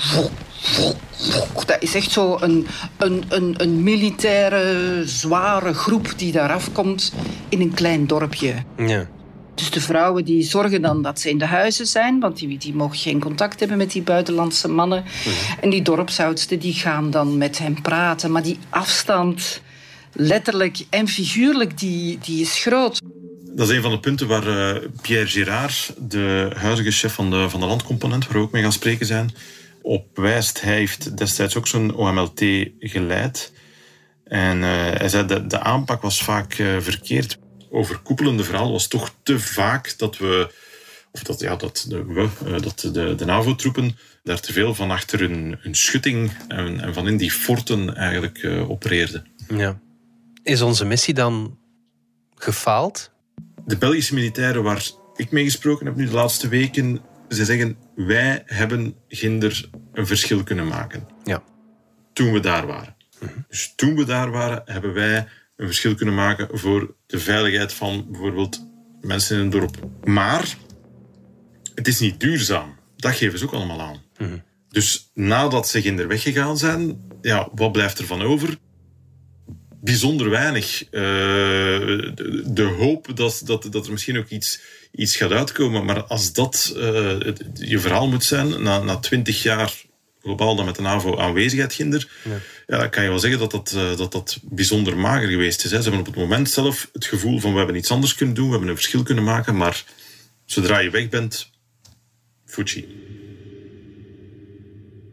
Dat 1.66 1.78
is 1.80 1.96
echt 1.96 2.12
zo 2.12 2.38
een, 2.40 2.68
een, 2.98 3.24
een, 3.30 3.54
een 3.58 3.84
militaire, 3.84 5.04
zware 5.06 5.74
groep 5.74 6.14
die 6.16 6.32
daar 6.32 6.52
afkomt 6.52 7.14
in 7.50 7.62
een 7.62 7.74
klein 7.74 8.08
dorpje. 8.08 8.54
Ja. 8.78 9.08
Dus 9.56 9.70
de 9.70 9.82
vrouwen 9.82 10.26
die 10.26 10.44
zorgen 10.44 10.82
dan 10.82 11.02
dat 11.02 11.20
ze 11.20 11.30
in 11.30 11.38
de 11.38 11.46
huizen 11.46 11.88
zijn, 11.88 12.20
want 12.20 12.38
die, 12.38 12.58
die 12.58 12.74
mogen 12.74 12.98
geen 12.98 13.20
contact 13.20 13.60
hebben 13.60 13.78
met 13.78 13.92
die 13.92 14.02
buitenlandse 14.02 14.68
mannen. 14.68 15.04
-huh. 15.24 15.34
En 15.62 15.70
die 15.70 15.82
dorpsoudsten 15.82 16.60
die 16.60 16.74
gaan 16.74 17.12
dan 17.12 17.38
met 17.38 17.58
hen 17.58 17.82
praten. 17.82 18.32
Maar 18.32 18.44
die 18.44 18.60
afstand 18.70 19.62
letterlijk 20.14 20.86
en 20.90 21.08
figuurlijk, 21.08 21.80
die, 21.80 22.18
die 22.22 22.42
is 22.42 22.62
groot. 22.62 23.02
Dat 23.62 23.70
is 23.70 23.76
een 23.76 23.82
van 23.82 23.92
de 23.92 24.00
punten 24.00 24.28
waar 24.28 24.48
uh, 24.48 24.88
Pierre 25.02 25.28
Girard, 25.28 25.94
de 25.98 26.52
huidige 26.56 26.92
chef 26.92 27.14
van 27.14 27.30
de, 27.30 27.50
van 27.50 27.60
de 27.60 27.66
landcomponent, 27.66 28.28
waar 28.28 28.34
we 28.34 28.44
ook 28.44 28.52
mee 28.52 28.62
gaan 28.62 28.72
spreken 28.72 29.06
zijn, 29.06 29.32
op 29.82 30.18
wijst. 30.18 30.62
Hij 30.62 30.76
heeft 30.76 31.18
destijds 31.18 31.56
ook 31.56 31.68
zo'n 31.68 31.96
OMLT 31.96 32.42
geleid. 32.80 33.54
En 34.24 34.58
uh, 34.58 34.64
hij 34.72 35.10
zei 35.10 35.26
dat 35.26 35.50
de 35.50 35.60
aanpak 35.60 36.02
was 36.02 36.24
vaak 36.24 36.58
uh, 36.58 36.80
verkeerd. 36.80 37.38
Overkoepelende 37.70 38.44
verhaal 38.44 38.72
was 38.72 38.88
toch 38.88 39.14
te 39.24 39.40
vaak 39.40 39.98
dat 39.98 40.18
we, 40.18 40.54
of 41.12 41.24
dat, 41.24 41.40
ja, 41.40 41.56
dat 41.56 41.86
de, 41.88 42.06
we, 42.06 42.30
dat 42.62 42.80
de, 42.80 43.16
de 43.16 43.26
NAVO-troepen 43.26 43.98
daar 44.24 44.40
te 44.40 44.54
veel 44.54 44.76
van 44.76 44.92
achter 44.92 45.20
hun, 45.20 45.58
hun 45.60 45.76
schutting 45.76 46.32
en, 46.48 46.80
en 46.80 46.94
van 46.94 47.08
in 47.08 47.18
die 47.18 47.32
forten 47.32 47.96
eigenlijk 47.96 48.46
opereerden. 48.68 49.28
Ja. 49.56 49.80
Is 50.44 50.62
onze 50.62 50.86
missie 50.86 51.14
dan 51.14 51.58
gefaald? 52.36 53.11
De 53.72 53.78
Belgische 53.78 54.14
militairen 54.14 54.64
waar 54.64 54.90
ik 55.16 55.32
mee 55.32 55.44
gesproken 55.44 55.86
heb 55.86 55.96
nu 55.96 56.06
de 56.06 56.12
laatste 56.12 56.48
weken, 56.48 57.02
ze 57.30 57.46
zeggen 57.46 57.78
wij 57.96 58.44
hebben 58.46 58.96
ginder 59.08 59.70
een 59.94 60.08
verschil 60.08 60.44
kunnen 60.44 60.68
maken. 60.68 61.08
Ja. 61.24 61.44
Toen 62.14 62.34
we 62.34 62.40
daar 62.40 62.68
waren. 62.68 62.96
Mm 63.20 63.28
-hmm. 63.28 63.46
Dus 63.50 63.74
toen 63.76 63.96
we 63.96 64.06
daar 64.06 64.32
waren, 64.32 64.62
hebben 64.66 64.94
wij 64.94 65.28
een 65.56 65.66
verschil 65.66 65.96
kunnen 65.96 66.16
maken 66.16 66.60
voor 66.60 66.96
de 67.06 67.20
veiligheid 67.20 67.74
van 67.74 68.06
bijvoorbeeld 68.10 68.68
mensen 69.02 69.38
in 69.38 69.44
een 69.44 69.50
dorp. 69.50 69.78
Maar 70.04 70.56
het 71.76 71.88
is 71.88 72.00
niet 72.00 72.20
duurzaam. 72.20 72.76
Dat 72.96 73.16
geven 73.16 73.40
ze 73.40 73.46
ook 73.46 73.54
allemaal 73.54 73.82
aan. 73.82 74.02
Mm 74.18 74.28
-hmm. 74.28 74.44
Dus 74.70 75.12
nadat 75.14 75.68
ze 75.68 75.82
ginder 75.82 76.08
weggegaan 76.08 76.58
zijn, 76.58 77.02
ja, 77.22 77.50
wat 77.56 77.72
blijft 77.72 78.00
er 78.00 78.06
van 78.06 78.22
over? 78.22 78.58
Bijzonder 79.82 80.30
weinig. 80.30 80.84
Uh, 80.84 80.92
de, 80.92 82.44
de, 82.46 82.64
hoop 82.64 83.16
dat, 83.16 83.42
dat, 83.46 83.68
dat 83.72 83.86
er 83.86 83.92
misschien 83.92 84.18
ook 84.18 84.30
iets, 84.30 84.60
iets 84.92 85.16
gaat 85.16 85.32
uitkomen. 85.32 85.86
Maar 85.86 86.04
als 86.04 86.34
dat 86.34 86.74
uh, 86.78 87.20
het, 87.20 87.42
je 87.54 87.80
verhaal 87.80 88.08
moet 88.08 88.24
zijn, 88.24 88.64
na, 88.64 88.80
na 88.80 88.98
twintig 88.98 89.44
jaar 89.44 89.74
globaal 90.22 90.56
dan 90.56 90.66
met 90.66 90.76
de 90.76 90.82
NAVO 90.82 91.18
aanwezigheid 91.18 91.74
ginder, 91.74 92.08
ja. 92.24 92.32
ja. 92.68 92.78
dan 92.78 92.90
kan 92.90 93.04
je 93.04 93.10
wel 93.10 93.20
zeggen 93.20 93.40
dat 93.40 93.52
dat, 93.52 93.74
uh, 93.76 93.98
dat, 93.98 94.12
dat 94.12 94.40
bijzonder 94.42 94.98
mager 94.98 95.30
geweest 95.30 95.66
is. 95.66 95.72
Hè. 95.72 95.78
Ze 95.78 95.84
hebben 95.84 96.00
op 96.00 96.06
het 96.06 96.16
moment 96.16 96.50
zelf 96.50 96.90
het 96.94 97.06
gevoel 97.06 97.40
van 97.40 97.52
we 97.52 97.58
hebben 97.58 97.76
iets 97.76 97.92
anders 97.92 98.16
kunnen 98.16 98.36
doen, 98.36 98.46
we 98.46 98.52
hebben 98.52 98.70
een 98.70 98.76
verschil 98.76 99.04
kunnen 99.04 99.24
maken, 99.24 99.58
maar 99.58 99.84
zodra 100.46 100.80
je 100.80 100.90
weg 100.90 101.10
bent, 101.10 101.50
Fuji. 102.46 102.88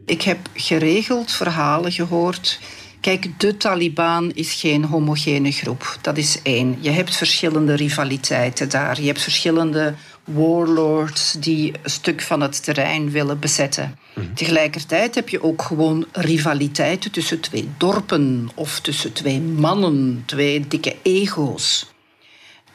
Ik 0.05 0.21
heb 0.21 0.49
geregeld 0.53 1.31
verhalen 1.31 1.91
gehoord 1.91 2.59
Kijk, 3.01 3.39
de 3.39 3.57
Taliban 3.57 4.31
is 4.31 4.53
geen 4.53 4.83
homogene 4.83 5.51
groep. 5.51 5.97
Dat 6.01 6.17
is 6.17 6.41
één. 6.41 6.77
Je 6.79 6.89
hebt 6.89 7.15
verschillende 7.15 7.75
rivaliteiten 7.75 8.69
daar. 8.69 9.01
Je 9.01 9.07
hebt 9.07 9.21
verschillende 9.21 9.93
warlords 10.23 11.35
die 11.39 11.73
een 11.83 11.89
stuk 11.89 12.21
van 12.21 12.41
het 12.41 12.63
terrein 12.63 13.11
willen 13.11 13.39
bezetten. 13.39 13.97
Mm-hmm. 14.15 14.33
Tegelijkertijd 14.33 15.15
heb 15.15 15.29
je 15.29 15.43
ook 15.43 15.61
gewoon 15.61 16.05
rivaliteiten 16.11 17.11
tussen 17.11 17.39
twee 17.39 17.69
dorpen 17.77 18.49
of 18.55 18.79
tussen 18.79 19.13
twee 19.13 19.41
mannen, 19.41 20.23
twee 20.25 20.67
dikke 20.67 20.95
ego's. 21.01 21.91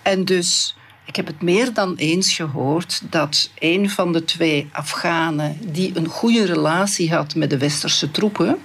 En 0.02 0.24
dus, 0.24 0.76
ik 1.06 1.16
heb 1.16 1.26
het 1.26 1.42
meer 1.42 1.72
dan 1.72 1.94
eens 1.96 2.34
gehoord 2.34 3.02
dat 3.10 3.50
een 3.58 3.90
van 3.90 4.12
de 4.12 4.24
twee 4.24 4.68
Afghanen 4.72 5.58
die 5.72 5.92
een 5.94 6.08
goede 6.08 6.44
relatie 6.44 7.14
had 7.14 7.34
met 7.34 7.50
de 7.50 7.58
westerse 7.58 8.10
troepen, 8.10 8.58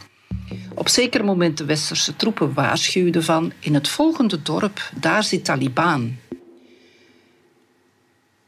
op 0.74 0.90
zeker 0.90 1.26
moment 1.26 1.58
de 1.58 1.66
westerse 1.66 2.16
troepen 2.16 2.54
waarschuwden 2.54 3.24
van 3.24 3.52
in 3.60 3.74
het 3.74 3.88
volgende 3.88 4.42
dorp, 4.42 4.92
daar 4.96 5.24
zit 5.24 5.46
Taliban. 5.46 6.18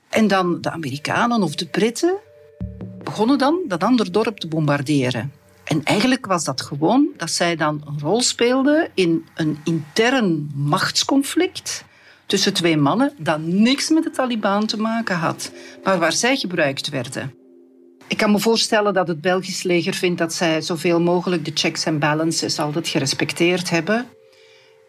En 0.10 0.28
dan 0.28 0.62
de 0.62 0.72
Amerikanen 0.72 1.44
of 1.44 1.56
de 1.56 1.66
Britten 1.66 2.16
begonnen 3.04 3.38
dan 3.38 3.60
dat 3.68 3.84
andere 3.84 4.12
dorp 4.12 4.40
te 4.40 4.48
bombarderen. 4.48 5.32
En 5.64 5.84
eigenlijk 5.84 6.26
was 6.26 6.44
dat 6.44 6.62
gewoon 6.62 7.08
dat 7.18 7.32
zij 7.32 7.56
dan 7.56 7.84
een 7.88 8.00
rol 8.00 8.22
speelden 8.22 8.90
in 8.94 9.26
een 9.36 9.58
intern 9.64 10.52
machtsconflict 10.56 11.84
tussen 12.26 12.54
twee 12.54 12.78
mannen 12.78 13.14
dat 13.18 13.40
niks 13.42 13.90
met 13.90 14.04
de 14.04 14.10
Taliban 14.10 14.66
te 14.66 14.78
maken 14.78 15.16
had, 15.16 15.52
maar 15.84 16.00
waar 16.00 16.14
zij 16.14 16.36
gebruikt 16.36 16.90
werden. 16.90 17.41
Ik 18.12 18.18
kan 18.18 18.32
me 18.32 18.40
voorstellen 18.40 18.94
dat 18.94 19.08
het 19.08 19.22
Belgisch 19.22 19.64
leger 19.64 19.94
vindt 19.94 20.18
dat 20.18 20.34
zij 20.34 20.62
zoveel 20.62 21.02
mogelijk 21.02 21.46
de 21.46 21.52
checks 21.54 21.86
en 21.86 22.00
balances 22.00 22.60
altijd 22.60 22.88
gerespecteerd 22.88 23.70
hebben. 23.70 24.06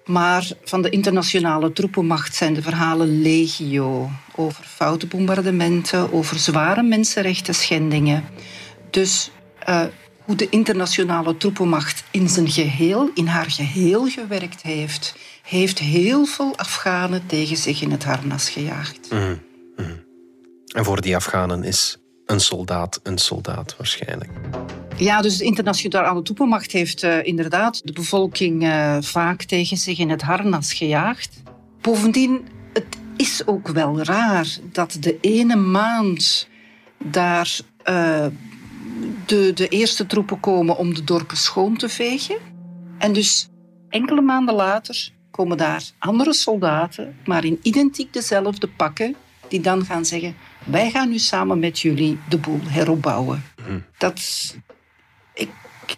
Maar 0.05 0.51
van 0.65 0.83
de 0.83 0.91
internationale 0.91 1.73
troepenmacht 1.73 2.35
zijn 2.35 2.55
de 2.55 2.63
verhalen 2.63 3.23
legio 3.23 4.11
over 4.35 4.65
foute 4.65 5.07
bombardementen, 5.07 6.13
over 6.13 6.39
zware 6.39 6.83
mensenrechten 6.83 7.55
schendingen. 7.55 8.25
Dus 8.91 9.31
uh, 9.69 9.83
hoe 10.25 10.37
de 10.37 10.49
internationale 10.49 11.37
troepenmacht 11.37 12.05
in 12.11 12.29
zijn 12.29 12.51
geheel, 12.51 13.11
in 13.15 13.27
haar 13.27 13.51
geheel 13.51 14.09
gewerkt 14.09 14.63
heeft, 14.63 15.15
heeft 15.43 15.79
heel 15.79 16.25
veel 16.25 16.57
Afghanen 16.57 17.27
tegen 17.27 17.57
zich 17.57 17.83
in 17.83 17.91
het 17.91 18.05
harnas 18.05 18.51
gejaagd. 18.51 19.11
Mm 19.11 19.41
En 20.75 20.85
voor 20.85 21.01
die 21.01 21.17
Afghanen 21.17 21.65
is 21.65 22.02
een 22.33 22.41
soldaat 22.41 23.01
een 23.03 23.19
soldaat 23.19 23.77
waarschijnlijk. 23.77 24.31
Ja, 24.97 25.21
dus 25.21 25.37
de 25.39 25.45
internationale 25.45 26.23
troepenmacht 26.23 26.73
heeft 26.73 27.03
uh, 27.03 27.25
inderdaad 27.25 27.81
de 27.85 27.93
bevolking 27.93 28.63
uh, 28.63 28.97
vaak 29.01 29.43
tegen 29.43 29.77
zich 29.77 29.99
in 29.99 30.11
het 30.11 30.23
harnas 30.23 30.73
gejaagd. 30.73 31.43
Bovendien, 31.81 32.49
het 32.73 32.97
is 33.17 33.47
ook 33.47 33.69
wel 33.69 34.03
raar 34.03 34.57
dat 34.73 34.97
de 35.01 35.19
ene 35.21 35.57
maand 35.57 36.49
daar 37.05 37.59
uh, 37.89 38.27
de, 39.27 39.53
de 39.55 39.69
eerste 39.69 40.07
troepen 40.07 40.41
komen 40.41 40.77
om 40.77 40.95
de 40.95 41.05
dorpen 41.05 41.37
schoon 41.37 41.77
te 41.77 41.89
vegen. 41.89 42.37
En 42.99 43.13
dus 43.13 43.49
enkele 43.89 44.21
maanden 44.21 44.55
later 44.55 45.11
komen 45.31 45.57
daar 45.57 45.83
andere 45.99 46.33
soldaten, 46.33 47.17
maar 47.25 47.45
in 47.45 47.59
identiek 47.63 48.13
dezelfde 48.13 48.69
pakken, 48.69 49.17
die 49.49 49.61
dan 49.61 49.85
gaan 49.85 50.05
zeggen: 50.05 50.35
Wij 50.65 50.91
gaan 50.91 51.09
nu 51.09 51.19
samen 51.19 51.59
met 51.59 51.81
jullie 51.81 52.19
de 52.29 52.39
boel 52.39 52.61
heropbouwen. 52.65 53.45
Mhm. 53.67 53.79
Dat, 53.99 54.21
ik, 55.35 55.49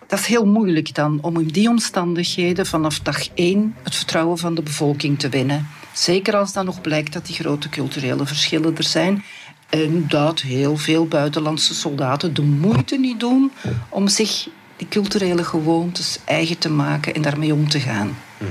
dat 0.07 0.19
is 0.19 0.27
heel 0.27 0.47
moeilijk 0.47 0.95
dan 0.95 1.19
om 1.23 1.41
in 1.41 1.47
die 1.47 1.69
omstandigheden 1.69 2.67
vanaf 2.67 3.01
dag 3.01 3.29
één 3.35 3.75
het 3.83 3.95
vertrouwen 3.95 4.39
van 4.39 4.55
de 4.55 4.63
bevolking 4.63 5.19
te 5.19 5.29
winnen. 5.29 5.67
Zeker 5.93 6.37
als 6.37 6.53
dan 6.53 6.65
nog 6.65 6.81
blijkt 6.81 7.13
dat 7.13 7.27
die 7.27 7.35
grote 7.35 7.69
culturele 7.69 8.27
verschillen 8.27 8.77
er 8.77 8.85
zijn. 8.85 9.25
En 9.71 10.05
dat 10.09 10.41
heel 10.41 10.77
veel 10.77 11.07
buitenlandse 11.07 11.75
soldaten 11.75 12.35
de 12.35 12.43
moeite 12.43 12.99
niet 12.99 13.21
doen 13.21 13.53
om 13.89 14.09
zich 14.09 14.49
die 14.77 14.89
culturele 14.89 15.45
gewoontes 15.45 16.19
eigen 16.25 16.59
te 16.59 16.71
maken 16.71 17.15
en 17.15 17.23
daarmee 17.23 17.55
om 17.55 17.69
te 17.69 17.81
gaan. 17.81 18.17
Mhm. 18.39 18.51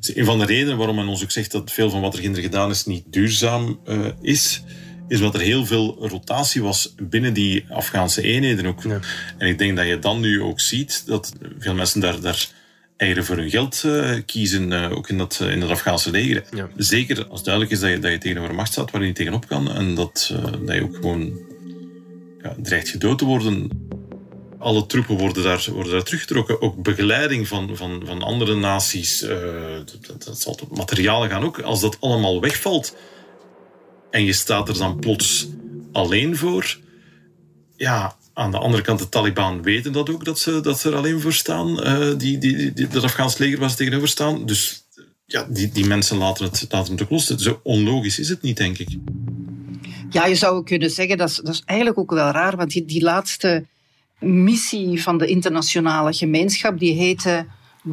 Een 0.00 0.24
van 0.24 0.38
de 0.38 0.44
redenen 0.44 0.76
waarom 0.76 0.96
men 0.96 1.08
ons 1.08 1.22
ook 1.22 1.30
zegt 1.30 1.52
dat 1.52 1.72
veel 1.72 1.90
van 1.90 2.00
wat 2.00 2.14
er 2.14 2.20
ginder 2.20 2.42
gedaan 2.42 2.70
is 2.70 2.84
niet 2.84 3.04
duurzaam 3.06 3.78
uh, 3.86 4.06
is, 4.20 4.62
is 5.08 5.20
dat 5.20 5.34
er 5.34 5.40
heel 5.40 5.66
veel 5.66 5.96
rotatie 6.00 6.62
was 6.62 6.94
binnen 7.02 7.32
die 7.32 7.64
Afghaanse 7.70 8.22
eenheden 8.22 8.66
ook. 8.66 8.84
En 9.38 9.48
ik 9.48 9.58
denk 9.58 9.76
dat 9.76 9.86
je 9.86 9.98
dan 9.98 10.20
nu 10.20 10.42
ook 10.42 10.60
ziet 10.60 11.02
dat 11.06 11.32
veel 11.58 11.74
mensen 11.74 12.00
daar, 12.00 12.20
daar 12.20 12.48
eieren 12.96 13.24
voor 13.24 13.36
hun 13.36 13.50
geld 13.50 13.82
uh, 13.86 14.12
kiezen, 14.26 14.72
uh, 14.72 14.92
ook 14.92 15.08
in 15.08 15.18
dat, 15.18 15.40
in 15.50 15.60
dat 15.60 15.70
Afghaanse 15.70 16.10
leger. 16.10 16.44
Ja. 16.50 16.68
Zeker 16.76 17.26
als 17.26 17.42
duidelijk 17.42 17.74
is 17.74 17.80
dat 17.80 17.90
je, 17.90 17.98
dat 17.98 18.10
je 18.10 18.18
tegenover 18.18 18.50
een 18.50 18.56
macht 18.56 18.72
staat 18.72 18.90
waar 18.90 19.00
je 19.00 19.06
niet 19.06 19.16
tegenop 19.16 19.46
kan 19.46 19.72
en 19.72 19.94
dat, 19.94 20.34
dat 20.64 20.74
je 20.74 20.82
ook 20.82 20.94
gewoon 20.94 21.38
ja, 22.42 22.56
dreigt 22.62 22.88
gedood 22.88 23.18
te 23.18 23.24
worden 23.24 23.70
alle 24.58 24.86
troepen 24.86 25.16
worden 25.16 25.42
daar, 25.42 25.66
worden 25.72 25.92
daar 25.92 26.02
teruggetrokken. 26.02 26.62
Ook 26.62 26.82
begeleiding 26.82 27.48
van, 27.48 27.76
van, 27.76 28.02
van 28.04 28.22
andere 28.22 28.54
naties. 28.54 29.22
Uh, 29.22 29.30
dat, 30.06 30.24
dat 30.24 30.40
zal 30.40 30.58
materialen 30.70 31.30
gaan 31.30 31.44
ook. 31.44 31.60
Als 31.60 31.80
dat 31.80 31.96
allemaal 32.00 32.40
wegvalt 32.40 32.96
en 34.10 34.24
je 34.24 34.32
staat 34.32 34.68
er 34.68 34.78
dan 34.78 34.98
plots 34.98 35.48
alleen 35.92 36.36
voor. 36.36 36.78
Ja, 37.76 38.16
aan 38.32 38.50
de 38.50 38.58
andere 38.58 38.82
kant, 38.82 38.98
de 38.98 39.08
Taliban 39.08 39.62
weten 39.62 39.92
dat 39.92 40.10
ook, 40.10 40.24
dat 40.24 40.38
ze, 40.38 40.60
dat 40.60 40.78
ze 40.78 40.90
er 40.90 40.96
alleen 40.96 41.20
voor 41.20 41.32
staan. 41.32 41.68
Uh, 41.68 42.18
die, 42.18 42.38
die, 42.38 42.72
die, 42.72 42.88
dat 42.88 43.02
Afghaans 43.02 43.38
leger 43.38 43.58
waar 43.58 43.70
ze 43.70 43.76
tegenover 43.76 44.08
staan. 44.08 44.46
Dus 44.46 44.86
ja, 45.26 45.46
die, 45.50 45.72
die 45.72 45.86
mensen 45.86 46.16
laten 46.16 46.44
het, 46.44 46.66
laten 46.68 46.92
het 46.92 47.02
ook 47.02 47.10
los. 47.10 47.26
Zo 47.26 47.60
onlogisch 47.62 48.18
is 48.18 48.28
het 48.28 48.42
niet, 48.42 48.56
denk 48.56 48.78
ik. 48.78 48.88
Ja, 50.10 50.26
je 50.26 50.34
zou 50.34 50.64
kunnen 50.64 50.90
zeggen, 50.90 51.16
dat 51.16 51.28
is, 51.28 51.36
dat 51.36 51.54
is 51.54 51.62
eigenlijk 51.64 51.98
ook 51.98 52.10
wel 52.10 52.30
raar, 52.30 52.56
want 52.56 52.70
die, 52.70 52.84
die 52.84 53.02
laatste 53.02 53.66
missie 54.20 55.02
van 55.02 55.18
de 55.18 55.26
internationale 55.26 56.12
gemeenschap, 56.12 56.78
die 56.78 56.94
heette 56.94 57.46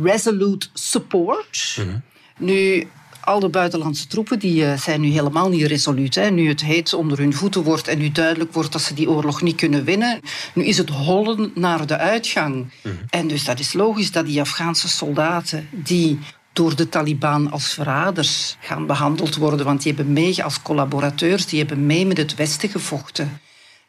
Resolute 0.03 0.67
Support. 0.73 1.77
Mhm. 1.77 1.97
Nu, 2.37 2.87
al 3.25 3.39
de 3.39 3.49
buitenlandse 3.49 4.07
troepen 4.07 4.39
die, 4.39 4.63
uh, 4.63 4.77
zijn 4.77 5.01
nu 5.01 5.07
helemaal 5.07 5.49
niet 5.49 5.65
resoluut. 5.65 6.15
Hè. 6.15 6.29
Nu 6.29 6.47
het 6.47 6.61
heet 6.61 6.93
onder 6.93 7.17
hun 7.17 7.33
voeten 7.33 7.63
wordt 7.63 7.87
en 7.87 7.97
nu 7.97 8.11
duidelijk 8.11 8.53
wordt 8.53 8.71
dat 8.71 8.81
ze 8.81 8.93
die 8.93 9.09
oorlog 9.09 9.41
niet 9.41 9.55
kunnen 9.55 9.83
winnen. 9.83 10.19
Nu 10.53 10.65
is 10.65 10.77
het 10.77 10.89
hollen 10.89 11.51
naar 11.55 11.87
de 11.87 11.97
uitgang. 11.97 12.71
Mhm. 12.81 12.95
En 13.09 13.27
dus 13.27 13.43
dat 13.43 13.59
is 13.59 13.73
logisch 13.73 14.11
dat 14.11 14.25
die 14.25 14.41
Afghaanse 14.41 14.89
soldaten 14.89 15.67
die 15.71 16.19
door 16.53 16.75
de 16.75 16.89
Taliban 16.89 17.51
als 17.51 17.73
verraders 17.73 18.57
gaan 18.59 18.85
behandeld 18.85 19.35
worden, 19.35 19.65
want 19.65 19.81
die 19.83 19.93
hebben 19.93 20.13
mee 20.13 20.43
als 20.43 20.61
collaborateurs, 20.61 21.45
die 21.45 21.59
hebben 21.59 21.85
mee 21.85 22.05
met 22.05 22.17
het 22.17 22.35
Westen 22.35 22.69
gevochten 22.69 23.39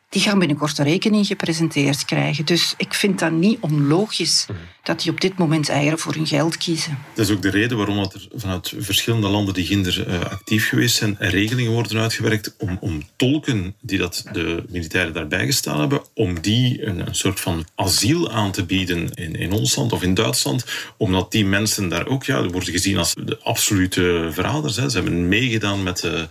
die 0.09 0.23
gaan 0.23 0.39
binnenkort 0.39 0.79
een 0.79 0.85
rekening 0.85 1.27
gepresenteerd 1.27 2.05
krijgen. 2.05 2.45
Dus 2.45 2.75
ik 2.77 2.95
vind 2.95 3.19
dat 3.19 3.33
niet 3.33 3.59
onlogisch 3.61 4.47
dat 4.83 5.03
die 5.03 5.13
op 5.13 5.21
dit 5.21 5.39
moment 5.39 5.69
eieren 5.69 5.99
voor 5.99 6.15
hun 6.15 6.27
geld 6.27 6.57
kiezen. 6.57 6.99
Dat 7.15 7.29
is 7.29 7.35
ook 7.35 7.43
de 7.43 7.51
reden 7.51 7.77
waarom 7.77 7.99
er 7.99 8.29
vanuit 8.35 8.73
verschillende 8.79 9.29
landen 9.29 9.55
die 9.55 9.67
ginder 9.67 10.09
uh, 10.09 10.21
actief 10.21 10.69
geweest 10.69 10.97
zijn, 10.97 11.17
regelingen 11.19 11.73
worden 11.73 12.01
uitgewerkt 12.01 12.55
om, 12.59 12.77
om 12.81 13.03
tolken 13.17 13.75
die 13.81 13.99
dat 13.99 14.25
de 14.33 14.65
militairen 14.69 15.13
daarbij 15.13 15.47
gestaan 15.47 15.81
hebben, 15.81 16.03
om 16.15 16.41
die 16.41 16.87
een, 16.87 17.07
een 17.07 17.15
soort 17.15 17.41
van 17.41 17.67
asiel 17.75 18.31
aan 18.31 18.53
te 18.53 18.65
bieden 18.65 19.15
in, 19.15 19.35
in 19.35 19.53
ons 19.53 19.77
land 19.77 19.93
of 19.93 20.03
in 20.03 20.15
Duitsland, 20.15 20.65
omdat 20.97 21.33
die 21.33 21.45
mensen 21.45 21.89
daar 21.89 22.07
ook 22.07 22.25
ja, 22.25 22.47
worden 22.47 22.73
gezien 22.73 22.99
als 22.99 23.15
de 23.15 23.39
absolute 23.39 24.29
verraders. 24.33 24.77
Hè. 24.77 24.89
Ze 24.89 24.97
hebben 24.97 25.29
meegedaan 25.29 25.83
met... 25.83 26.05
Uh, 26.05 26.23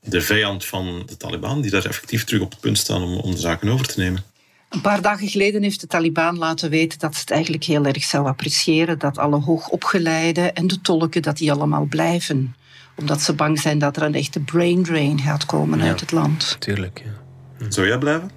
de 0.00 0.20
vijand 0.20 0.64
van 0.64 1.02
de 1.06 1.16
Taliban, 1.16 1.60
die 1.60 1.70
daar 1.70 1.84
effectief 1.84 2.24
terug 2.24 2.42
op 2.42 2.50
het 2.50 2.60
punt 2.60 2.78
staan 2.78 3.02
om, 3.02 3.16
om 3.16 3.30
de 3.30 3.40
zaken 3.40 3.68
over 3.68 3.86
te 3.86 4.00
nemen. 4.00 4.22
Een 4.68 4.80
paar 4.80 5.02
dagen 5.02 5.28
geleden 5.28 5.62
heeft 5.62 5.80
de 5.80 5.86
Taliban 5.86 6.38
laten 6.38 6.70
weten 6.70 6.98
dat 6.98 7.14
ze 7.14 7.20
het 7.20 7.30
eigenlijk 7.30 7.64
heel 7.64 7.84
erg 7.84 8.02
zou 8.02 8.26
appreciëren 8.26 8.98
dat 8.98 9.18
alle 9.18 9.40
hoogopgeleiden 9.40 10.54
en 10.54 10.66
de 10.66 10.80
tolken 10.80 11.22
dat 11.22 11.36
die 11.36 11.52
allemaal 11.52 11.84
blijven. 11.84 12.56
Omdat 12.96 13.20
ze 13.20 13.32
bang 13.32 13.60
zijn 13.60 13.78
dat 13.78 13.96
er 13.96 14.02
een 14.02 14.14
echte 14.14 14.40
brain 14.40 14.82
drain 14.82 15.20
gaat 15.20 15.46
komen 15.46 15.80
uit 15.80 16.00
het 16.00 16.12
land. 16.12 16.56
Tuurlijk, 16.58 17.02
ja. 17.04 17.10
Hm. 17.58 17.70
Zou 17.70 17.86
jij 17.86 17.98
blijven? 17.98 18.30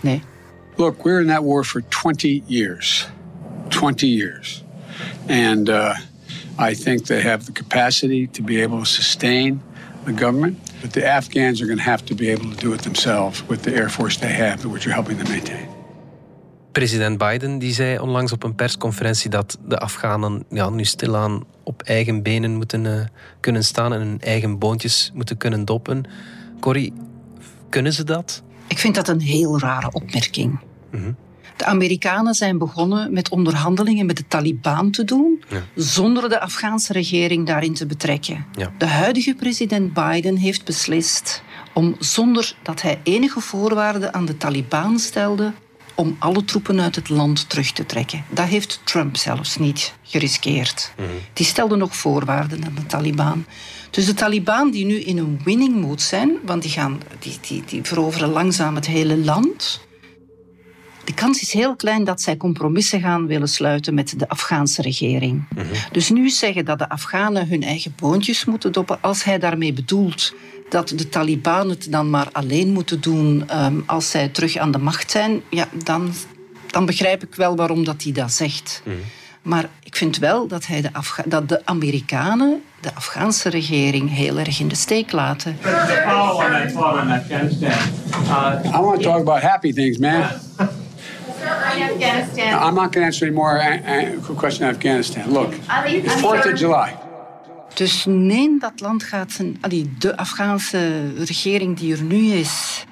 Nee. 0.00 0.22
Look, 0.76 1.02
we're 1.02 1.20
in 1.20 1.26
that 1.26 1.42
war 1.42 1.64
for 1.64 1.82
20 1.88 2.42
years. 2.46 3.08
20 3.68 4.08
years. 4.08 4.64
And 5.28 5.68
uh, 5.68 5.98
I 6.70 6.74
think 6.74 7.06
they 7.06 7.22
have 7.22 7.44
the 7.44 7.52
capacity 7.52 8.28
to 8.32 8.42
be 8.42 8.62
able 8.62 8.78
to 8.78 8.84
sustain 8.84 9.62
the 10.04 10.12
government. 10.12 10.69
But 10.80 10.92
the 10.92 11.08
Afghans 11.08 11.60
are 11.60 11.66
going 11.66 11.84
to 11.84 11.90
have 11.90 12.04
to 12.04 12.14
be 12.14 12.32
able 12.32 12.56
to 12.56 12.66
do 12.66 12.72
it 12.72 12.82
themselves 12.82 13.44
with 13.46 13.62
the 13.62 13.70
air 13.70 13.90
force 13.90 14.18
they 14.18 14.32
have, 14.32 14.68
which 14.68 14.84
you're 14.84 14.94
helping 14.94 15.18
them 15.18 15.28
maintain. 15.28 15.68
President 16.72 17.18
Biden 17.18 17.58
die 17.58 17.72
zei 17.72 17.98
onlangs 17.98 18.32
op 18.32 18.42
een 18.42 18.54
persconferentie 18.54 19.30
dat 19.30 19.58
de 19.68 19.78
Afghanen 19.78 20.44
ja, 20.50 20.70
nu 20.70 20.84
stilaan 20.84 21.44
op 21.64 21.82
eigen 21.82 22.22
benen 22.22 22.54
moeten 22.54 22.84
uh, 22.84 23.00
kunnen 23.40 23.64
staan 23.64 23.92
en 23.92 23.98
hun 23.98 24.20
eigen 24.20 24.58
boontjes 24.58 25.10
moeten 25.14 25.36
kunnen 25.36 25.64
doppen. 25.64 26.04
Corrie, 26.60 26.92
kunnen 27.68 27.92
ze 27.92 28.04
dat? 28.04 28.42
Ik 28.66 28.78
vind 28.78 28.94
dat 28.94 29.08
een 29.08 29.20
heel 29.20 29.58
rare 29.58 29.92
opmerking. 29.92 30.60
Mm 30.90 31.00
-hmm. 31.02 31.16
De 31.60 31.66
Amerikanen 31.66 32.34
zijn 32.34 32.58
begonnen 32.58 33.12
met 33.12 33.28
onderhandelingen 33.28 34.06
met 34.06 34.16
de 34.16 34.24
Taliban 34.28 34.90
te 34.90 35.04
doen, 35.04 35.42
zonder 35.74 36.28
de 36.28 36.40
Afghaanse 36.40 36.92
regering 36.92 37.46
daarin 37.46 37.74
te 37.74 37.86
betrekken. 37.86 38.46
De 38.78 38.86
huidige 38.86 39.34
president 39.34 39.92
Biden 39.92 40.36
heeft 40.36 40.64
beslist 40.64 41.42
om, 41.72 41.96
zonder 41.98 42.54
dat 42.62 42.82
hij 42.82 43.00
enige 43.02 43.40
voorwaarden 43.40 44.14
aan 44.14 44.24
de 44.24 44.36
Taliban 44.36 44.98
stelde, 44.98 45.52
om 45.94 46.16
alle 46.18 46.44
troepen 46.44 46.80
uit 46.80 46.96
het 46.96 47.08
land 47.08 47.48
terug 47.48 47.72
te 47.72 47.86
trekken. 47.86 48.24
Dat 48.30 48.46
heeft 48.46 48.80
Trump 48.84 49.16
zelfs 49.16 49.56
niet 49.56 49.94
geriskeerd. 50.02 50.92
Mhm. 50.96 51.08
Die 51.32 51.46
stelde 51.46 51.76
nog 51.76 51.96
voorwaarden 51.96 52.64
aan 52.64 52.74
de 52.74 52.86
Taliban. 52.86 53.44
Dus 53.90 54.06
de 54.06 54.14
Taliban 54.14 54.70
die 54.70 54.84
nu 54.84 55.00
in 55.00 55.18
een 55.18 55.40
winning 55.44 55.80
mood 55.80 56.02
zijn, 56.02 56.36
want 56.44 56.62
die, 56.62 56.70
gaan, 56.70 57.00
die, 57.18 57.38
die, 57.48 57.62
die 57.66 57.82
veroveren 57.82 58.28
langzaam 58.28 58.74
het 58.74 58.86
hele 58.86 59.16
land 59.16 59.88
de 61.10 61.16
kans 61.16 61.40
is 61.40 61.52
heel 61.52 61.76
klein 61.76 62.04
dat 62.04 62.20
zij 62.20 62.36
compromissen 62.36 63.00
gaan 63.00 63.26
willen 63.26 63.48
sluiten 63.48 63.94
met 63.94 64.18
de 64.18 64.28
Afghaanse 64.28 64.82
regering. 64.82 65.44
Dus 65.92 66.10
nu 66.10 66.28
zeggen 66.28 66.64
dat 66.64 66.78
de 66.78 66.88
Afghanen 66.88 67.48
hun 67.48 67.62
eigen 67.62 67.94
boontjes 67.96 68.44
moeten 68.44 68.72
doppen, 68.72 68.98
als 69.00 69.24
hij 69.24 69.38
daarmee 69.38 69.72
bedoelt 69.72 70.34
dat 70.68 70.88
de 70.88 71.08
Taliban 71.08 71.68
het 71.68 71.86
dan 71.92 72.10
maar 72.10 72.28
alleen 72.32 72.72
moeten 72.72 73.00
doen 73.00 73.48
ehm, 73.48 73.74
als 73.86 74.10
zij 74.10 74.28
terug 74.28 74.56
aan 74.56 74.70
de 74.70 74.78
macht 74.78 75.10
zijn, 75.10 75.42
ja, 75.48 75.68
dan, 75.84 76.12
dan 76.66 76.86
begrijp 76.86 77.22
ik 77.22 77.34
wel 77.34 77.56
waarom 77.56 77.84
dat 77.84 78.02
hij 78.02 78.12
dat 78.12 78.32
zegt. 78.32 78.82
Maar 79.42 79.68
ik 79.82 79.96
vind 79.96 80.18
wel 80.18 80.46
dat, 80.46 80.66
hij 80.66 80.80
de, 80.80 80.90
dat 81.26 81.48
de 81.48 81.66
Amerikanen 81.66 82.62
de 82.80 82.94
Afghaanse 82.94 83.48
regering 83.48 84.14
heel 84.14 84.38
erg 84.38 84.60
in 84.60 84.68
de 84.68 84.74
steek 84.74 85.12
laten. 85.12 85.56
I 88.64 88.80
want 88.80 89.02
to 89.02 89.10
talk 89.10 89.20
about 89.20 89.42
happy 89.42 89.72
things, 89.72 89.98
man. 89.98 90.24
I'm 91.80 92.74
not 92.74 92.92
going 92.92 92.92
to 92.92 93.00
answer 93.00 93.26
any 93.26 93.36
more 93.36 93.58
questions 94.36 94.60
on 94.60 94.74
Afghanistan. 94.74 95.32
Look, 95.32 95.54
it's 95.86 96.14
4th 96.14 96.52
of 96.52 96.58
July. 96.58 96.96
Dus 97.74 98.04
nee, 98.08 98.58
dat 98.58 98.80
land 98.80 99.02
gaat 99.02 99.32
zijn... 99.32 99.58
de 99.98 100.16
Afghaanse 100.16 101.12
regering 101.24 101.78
die 101.78 101.96
er 101.96 102.02
nu 102.02 102.32
is... 102.32 102.84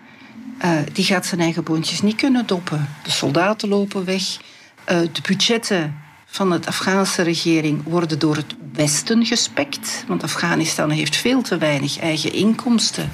Uh, 0.64 0.78
die 0.92 1.04
gaat 1.04 1.26
zijn 1.26 1.40
eigen 1.40 1.64
boontjes 1.64 2.02
niet 2.02 2.16
kunnen 2.16 2.46
doppen. 2.46 2.88
De 3.02 3.10
soldaten 3.10 3.68
lopen 3.68 4.04
weg. 4.04 4.22
Uh, 4.22 5.00
de 5.12 5.20
budgetten 5.28 5.94
van 6.26 6.50
de 6.50 6.60
Afghaanse 6.66 7.22
regering 7.22 7.82
worden 7.84 8.18
door 8.18 8.36
het 8.36 8.54
Westen 8.72 9.26
gespekt. 9.26 10.04
Want 10.06 10.22
Afghanistan 10.22 10.90
heeft 10.90 11.16
veel 11.16 11.42
te 11.42 11.58
weinig 11.58 11.98
eigen 11.98 12.32
inkomsten. 12.32 13.10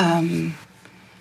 Um, 0.00 0.54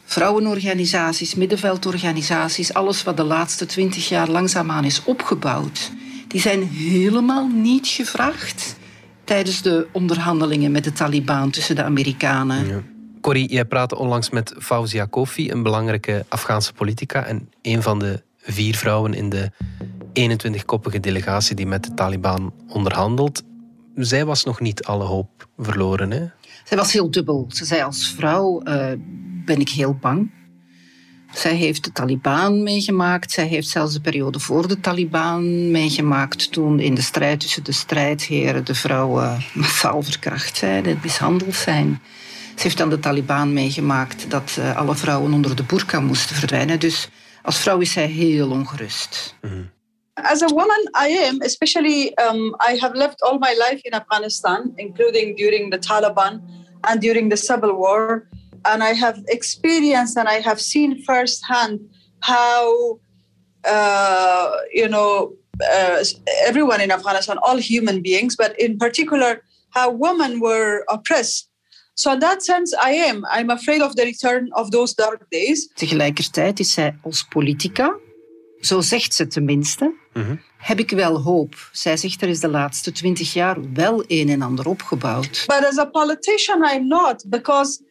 vrouwenorganisaties, 0.06 1.36
middenveldorganisaties, 1.36 2.74
alles 2.74 3.04
wat 3.04 3.18
de 3.18 3.24
laatste 3.24 3.66
twintig 3.66 4.10
jaar 4.10 4.30
langzaamaan 4.30 4.84
is 4.84 5.04
opgebouwd, 5.04 5.92
die 6.28 6.42
zijn 6.42 6.64
helemaal 6.64 7.48
niet 7.48 7.88
gevraagd 7.88 8.76
tijdens 9.24 9.62
de 9.62 9.88
onderhandelingen 9.92 10.72
met 10.72 10.84
de 10.84 10.92
Taliban 10.92 11.50
tussen 11.50 11.76
de 11.76 11.84
Amerikanen. 11.84 12.86
Corrie, 13.22 13.52
jij 13.52 13.66
praatte 13.66 13.98
onlangs 13.98 14.30
met 14.30 14.54
Fauzia 14.58 15.06
Kofi, 15.06 15.52
een 15.52 15.64
belangrijke 15.64 16.26
Afghaanse 16.30 16.74
politica 16.74 17.24
en 17.24 17.50
een 17.62 17.82
van 17.82 18.00
de 18.00 18.24
vier 18.42 18.76
vrouwen 18.76 19.14
in 19.14 19.30
de 19.30 19.52
21-koppige 20.20 21.00
delegatie 21.00 21.56
die 21.56 21.68
met 21.68 21.84
de 21.84 21.94
Taliban 21.94 22.54
onderhandelt. 22.68 23.44
Zij 23.96 24.26
was 24.26 24.44
nog 24.44 24.60
niet 24.60 24.84
alle 24.84 25.04
hoop 25.04 25.48
verloren, 25.58 26.12
hè? 26.12 26.26
Zij 26.66 26.78
was 26.78 26.94
heel 26.94 27.12
dubbel. 27.12 27.46
Ze 27.50 27.66
zei 27.66 27.82
als 27.82 28.14
vrouw 28.18 28.62
uh, 28.64 28.92
ben 29.46 29.60
ik 29.60 29.70
heel 29.70 29.94
bang. 29.94 30.32
Zij 31.34 31.56
heeft 31.56 31.84
de 31.84 31.92
Taliban 31.92 32.64
meegemaakt. 32.64 33.32
Zij 33.32 33.48
heeft 33.48 33.68
zelfs 33.68 33.94
de 33.94 34.02
periode 34.02 34.40
voor 34.40 34.68
de 34.68 34.80
Taliban 34.80 35.72
meegemaakt. 35.72 36.52
Toen 36.52 36.80
in 36.80 36.96
de 36.96 37.02
strijd 37.02 37.40
tussen 37.40 37.64
de 37.64 37.72
strijdheren 37.72 38.66
de 38.66 38.76
vrouwen 38.76 39.44
massaal 39.54 40.04
verkracht 40.04 40.58
zijn, 40.58 41.00
mishandeld 41.02 41.56
zijn. 41.56 42.02
Ze 42.56 42.64
heeft 42.64 42.78
dan 42.78 42.90
de 42.90 43.00
Taliban 43.00 43.54
meegemaakt 43.54 44.30
dat 44.30 44.56
uh, 44.60 44.76
alle 44.76 44.96
vrouwen 44.96 45.34
onder 45.34 45.56
de 45.56 45.64
burka 45.64 46.00
moesten 46.00 46.36
verdwijnen. 46.36 46.80
Dus 46.80 47.10
als 47.42 47.58
vrouw 47.58 47.80
is 47.80 47.92
zij 47.92 48.08
heel 48.08 48.50
ongerust. 48.50 49.36
Mm. 49.42 49.70
As 50.18 50.42
a 50.42 50.48
woman, 50.48 50.78
I 50.94 51.10
am, 51.10 51.42
especially, 51.42 52.18
um, 52.18 52.56
I 52.62 52.78
have 52.82 52.96
lived 52.96 53.20
all 53.22 53.38
my 53.38 53.54
life 53.60 53.82
in 53.84 53.94
Afghanistan, 53.94 54.74
including 54.78 55.36
during 55.36 55.70
the 55.72 55.78
Taliban 55.78 56.42
and 56.86 57.02
during 57.02 57.30
the 57.30 57.38
civil 57.38 57.76
war. 57.76 58.30
And 58.64 58.82
I 58.82 58.94
have 58.94 59.22
experienced 59.28 60.18
and 60.18 60.28
I 60.28 60.40
have 60.40 60.62
seen 60.62 61.04
firsthand 61.04 61.82
how, 62.22 63.00
uh, 63.66 64.52
you 64.72 64.88
know, 64.88 65.34
uh, 65.62 66.04
everyone 66.46 66.82
in 66.82 66.92
Afghanistan, 66.92 67.38
all 67.44 67.58
human 67.58 68.02
beings, 68.02 68.36
but 68.38 68.58
in 68.60 68.78
particular, 68.78 69.44
how 69.72 69.92
women 69.92 70.40
were 70.40 70.86
oppressed. 70.90 71.50
So 71.96 72.14
in 72.14 72.20
that 72.20 72.42
sense, 72.42 72.74
I 72.74 72.92
am. 72.92 73.26
I'm 73.30 73.50
afraid 73.50 73.82
of 73.82 73.96
the 73.96 74.04
return 74.04 74.50
of 74.54 74.72
those 74.72 74.94
dark 74.94 75.30
days. 75.30 75.70
Tegelijkertijd 75.74 76.60
is 76.60 76.74
zij 76.74 76.96
als 77.04 77.24
politica 77.24 78.00
zo 78.66 78.82
zegt 78.82 79.14
ze 79.14 79.28
tenminste, 79.28 79.94
mm 80.14 80.40
heb 80.66 80.80
ik 80.80 80.90
wel 80.90 81.22
hoop. 81.22 81.70
Zij 81.72 81.98
zegt 81.98 82.22
er 82.22 82.30
is 82.30 82.40
de 82.40 82.48
laatste 82.48 82.92
twintig 82.92 83.34
jaar 83.34 83.74
wel 83.74 84.04
een 84.08 84.30
en 84.30 84.42
ander 84.42 84.68
opgebouwd. 84.68 85.44
But 85.46 85.66
as 85.66 85.78
a 85.78 85.86
politician 85.86 86.64
I'm 86.74 86.88
not, 86.88 87.26
because 87.30 87.84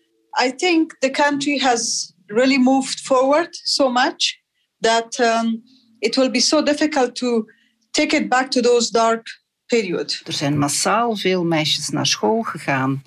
I 0.44 0.54
think 0.54 0.96
the 0.98 1.10
country 1.10 1.58
has 1.58 2.12
really 2.26 2.58
moved 2.58 3.00
forward 3.00 3.60
so 3.62 3.90
much 3.90 4.42
that 4.80 5.18
um, 5.18 5.62
it 5.98 6.16
will 6.16 6.30
be 6.30 6.40
so 6.40 6.62
difficult 6.62 7.14
to 7.14 7.44
take 7.90 8.16
it 8.16 8.28
back 8.28 8.50
to 8.50 8.60
those 8.60 8.90
dark 8.90 9.42
periods. 9.66 10.22
Er 10.24 10.32
zijn 10.32 10.58
massaal 10.58 11.16
veel 11.16 11.44
meisjes 11.44 11.88
naar 11.88 12.06
school 12.06 12.42
gegaan. 12.42 13.02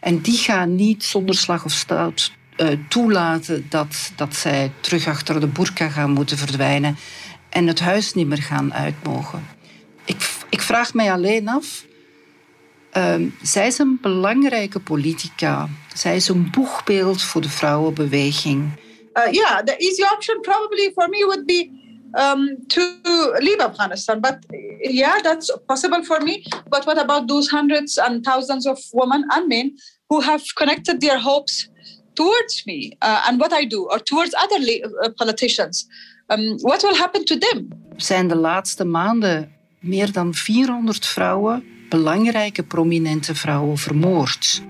En 0.00 0.20
die 0.20 0.36
gaan 0.38 0.74
niet 0.74 1.04
zonder 1.04 1.34
slag 1.34 1.64
of 1.64 1.72
stoot 1.72 2.32
toelaten 2.88 3.66
dat, 3.68 4.12
dat 4.16 4.34
zij 4.34 4.72
terug 4.80 5.06
achter 5.06 5.40
de 5.40 5.46
burka 5.46 5.88
gaan 5.88 6.10
moeten 6.10 6.38
verdwijnen 6.38 6.96
en 7.48 7.66
het 7.66 7.80
huis 7.80 8.14
niet 8.14 8.26
meer 8.26 8.42
gaan 8.42 8.74
uitmogen. 8.74 9.46
Ik, 10.04 10.28
ik 10.50 10.62
vraag 10.62 10.94
mij 10.94 11.12
alleen 11.12 11.48
af, 11.48 11.84
uh, 12.96 13.14
zij 13.42 13.66
is 13.66 13.78
een 13.78 13.98
belangrijke 14.00 14.80
politica. 14.80 15.68
Zij 15.94 16.16
is 16.16 16.28
een 16.28 16.50
boegbeeld 16.50 17.22
voor 17.22 17.40
de 17.40 17.48
vrouwenbeweging. 17.48 18.70
Uh, 19.14 19.32
yeah, 19.32 19.62
the 19.64 19.76
easy 19.76 20.02
option 20.02 20.40
probably 20.40 20.90
for 20.94 21.08
me 21.08 21.24
would 21.24 21.46
be 21.46 21.70
um, 22.12 22.66
to 22.66 22.80
leave 23.38 23.62
Afghanistan. 23.64 24.20
But 24.20 24.38
yeah, 24.78 25.22
that's 25.22 25.58
possible 25.66 26.04
for 26.04 26.22
me. 26.22 26.42
But 26.68 26.84
what 26.84 26.98
about 26.98 27.28
those 27.28 27.50
hundreds 27.50 27.98
and 27.98 28.24
thousands 28.24 28.66
of 28.66 28.78
women 28.92 29.24
and 29.28 29.48
men 29.48 29.72
who 30.08 30.20
have 30.20 30.42
connected 30.54 31.00
their 31.00 31.18
hopes 31.18 31.68
towards 32.16 32.64
me 32.64 32.96
uh, 32.98 33.28
and 33.28 33.38
what 33.38 33.52
I 33.62 33.66
do, 33.66 33.80
or 33.92 34.02
towards 34.02 34.34
other 34.34 34.60
uh, 34.60 35.08
politicians. 35.14 35.86
Um, 36.26 36.56
what 36.60 36.82
will 36.82 36.96
happen 36.96 37.24
to 37.24 37.38
them? 37.38 37.68
Zijn 37.96 38.28
de 38.28 38.36
laatste 38.36 38.84
maanden 38.84 39.52
meer 39.80 40.12
dan 40.12 40.34
400 40.34 41.06
vrouwen, 41.06 41.64
belangrijke 41.88 42.62
prominente 42.62 43.34
vrouwen, 43.34 43.78
vermoord. 43.78 44.62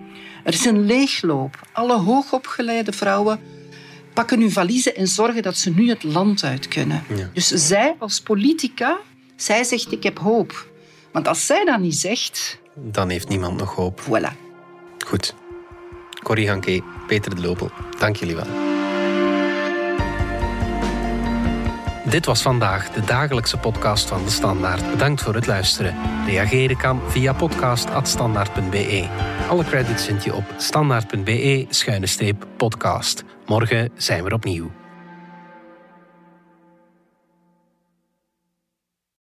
Er 0.45 0.53
is 0.53 0.65
een 0.65 0.87
leegloop. 0.87 1.69
Alle 1.73 1.97
hoogopgeleide 1.97 2.93
vrouwen 2.93 3.41
pakken 4.15 4.41
hun 4.41 4.53
valiezen 4.53 4.97
en 4.97 5.07
zorgen 5.07 5.43
dat 5.43 5.57
ze 5.57 5.71
nu 5.71 5.89
het 5.89 6.03
land 6.03 6.45
uit 6.45 6.69
kunnen. 6.69 7.05
Dus 7.33 7.49
zij 7.49 7.97
als 7.99 8.21
politica, 8.21 8.99
zij 9.37 9.65
zegt 9.65 9.93
ik 9.93 10.03
heb 10.03 10.19
hoop. 10.19 10.69
Want 11.13 11.29
als 11.29 11.47
zij 11.47 11.65
dat 11.65 11.81
niet 11.81 11.97
zegt... 11.97 12.59
Dan 12.75 13.09
heeft 13.09 13.29
niemand 13.29 13.57
nog 13.57 13.75
hoop. 13.75 14.01
Voilà. 14.01 14.33
Goed. 15.07 15.35
Corrie 16.23 16.49
Hanke, 16.49 16.83
Peter 17.07 17.35
de 17.35 17.41
Lopel, 17.41 17.71
dank 17.99 18.17
jullie 18.17 18.37
wel. 18.37 18.47
Dit 22.11 22.27
was 22.27 22.43
vandaag 22.43 22.91
de 22.91 23.01
dagelijkse 23.01 23.57
podcast 23.57 24.09
van 24.09 24.25
De 24.25 24.31
Standaard. 24.31 24.91
Bedankt 24.91 25.23
voor 25.23 25.35
het 25.35 25.47
luisteren. 25.47 25.95
Reageren 26.27 26.77
kan 26.77 27.01
via 27.07 27.33
podcast.standaard.be. 27.33 29.09
Alle 29.49 29.65
credits 29.65 30.05
vind 30.05 30.25
je 30.25 30.35
op 30.35 30.45
standaard.be-podcast. 30.57 33.25
Morgen 33.47 33.91
zijn 33.97 34.25
we 34.25 34.33
opnieuw. 34.33 34.71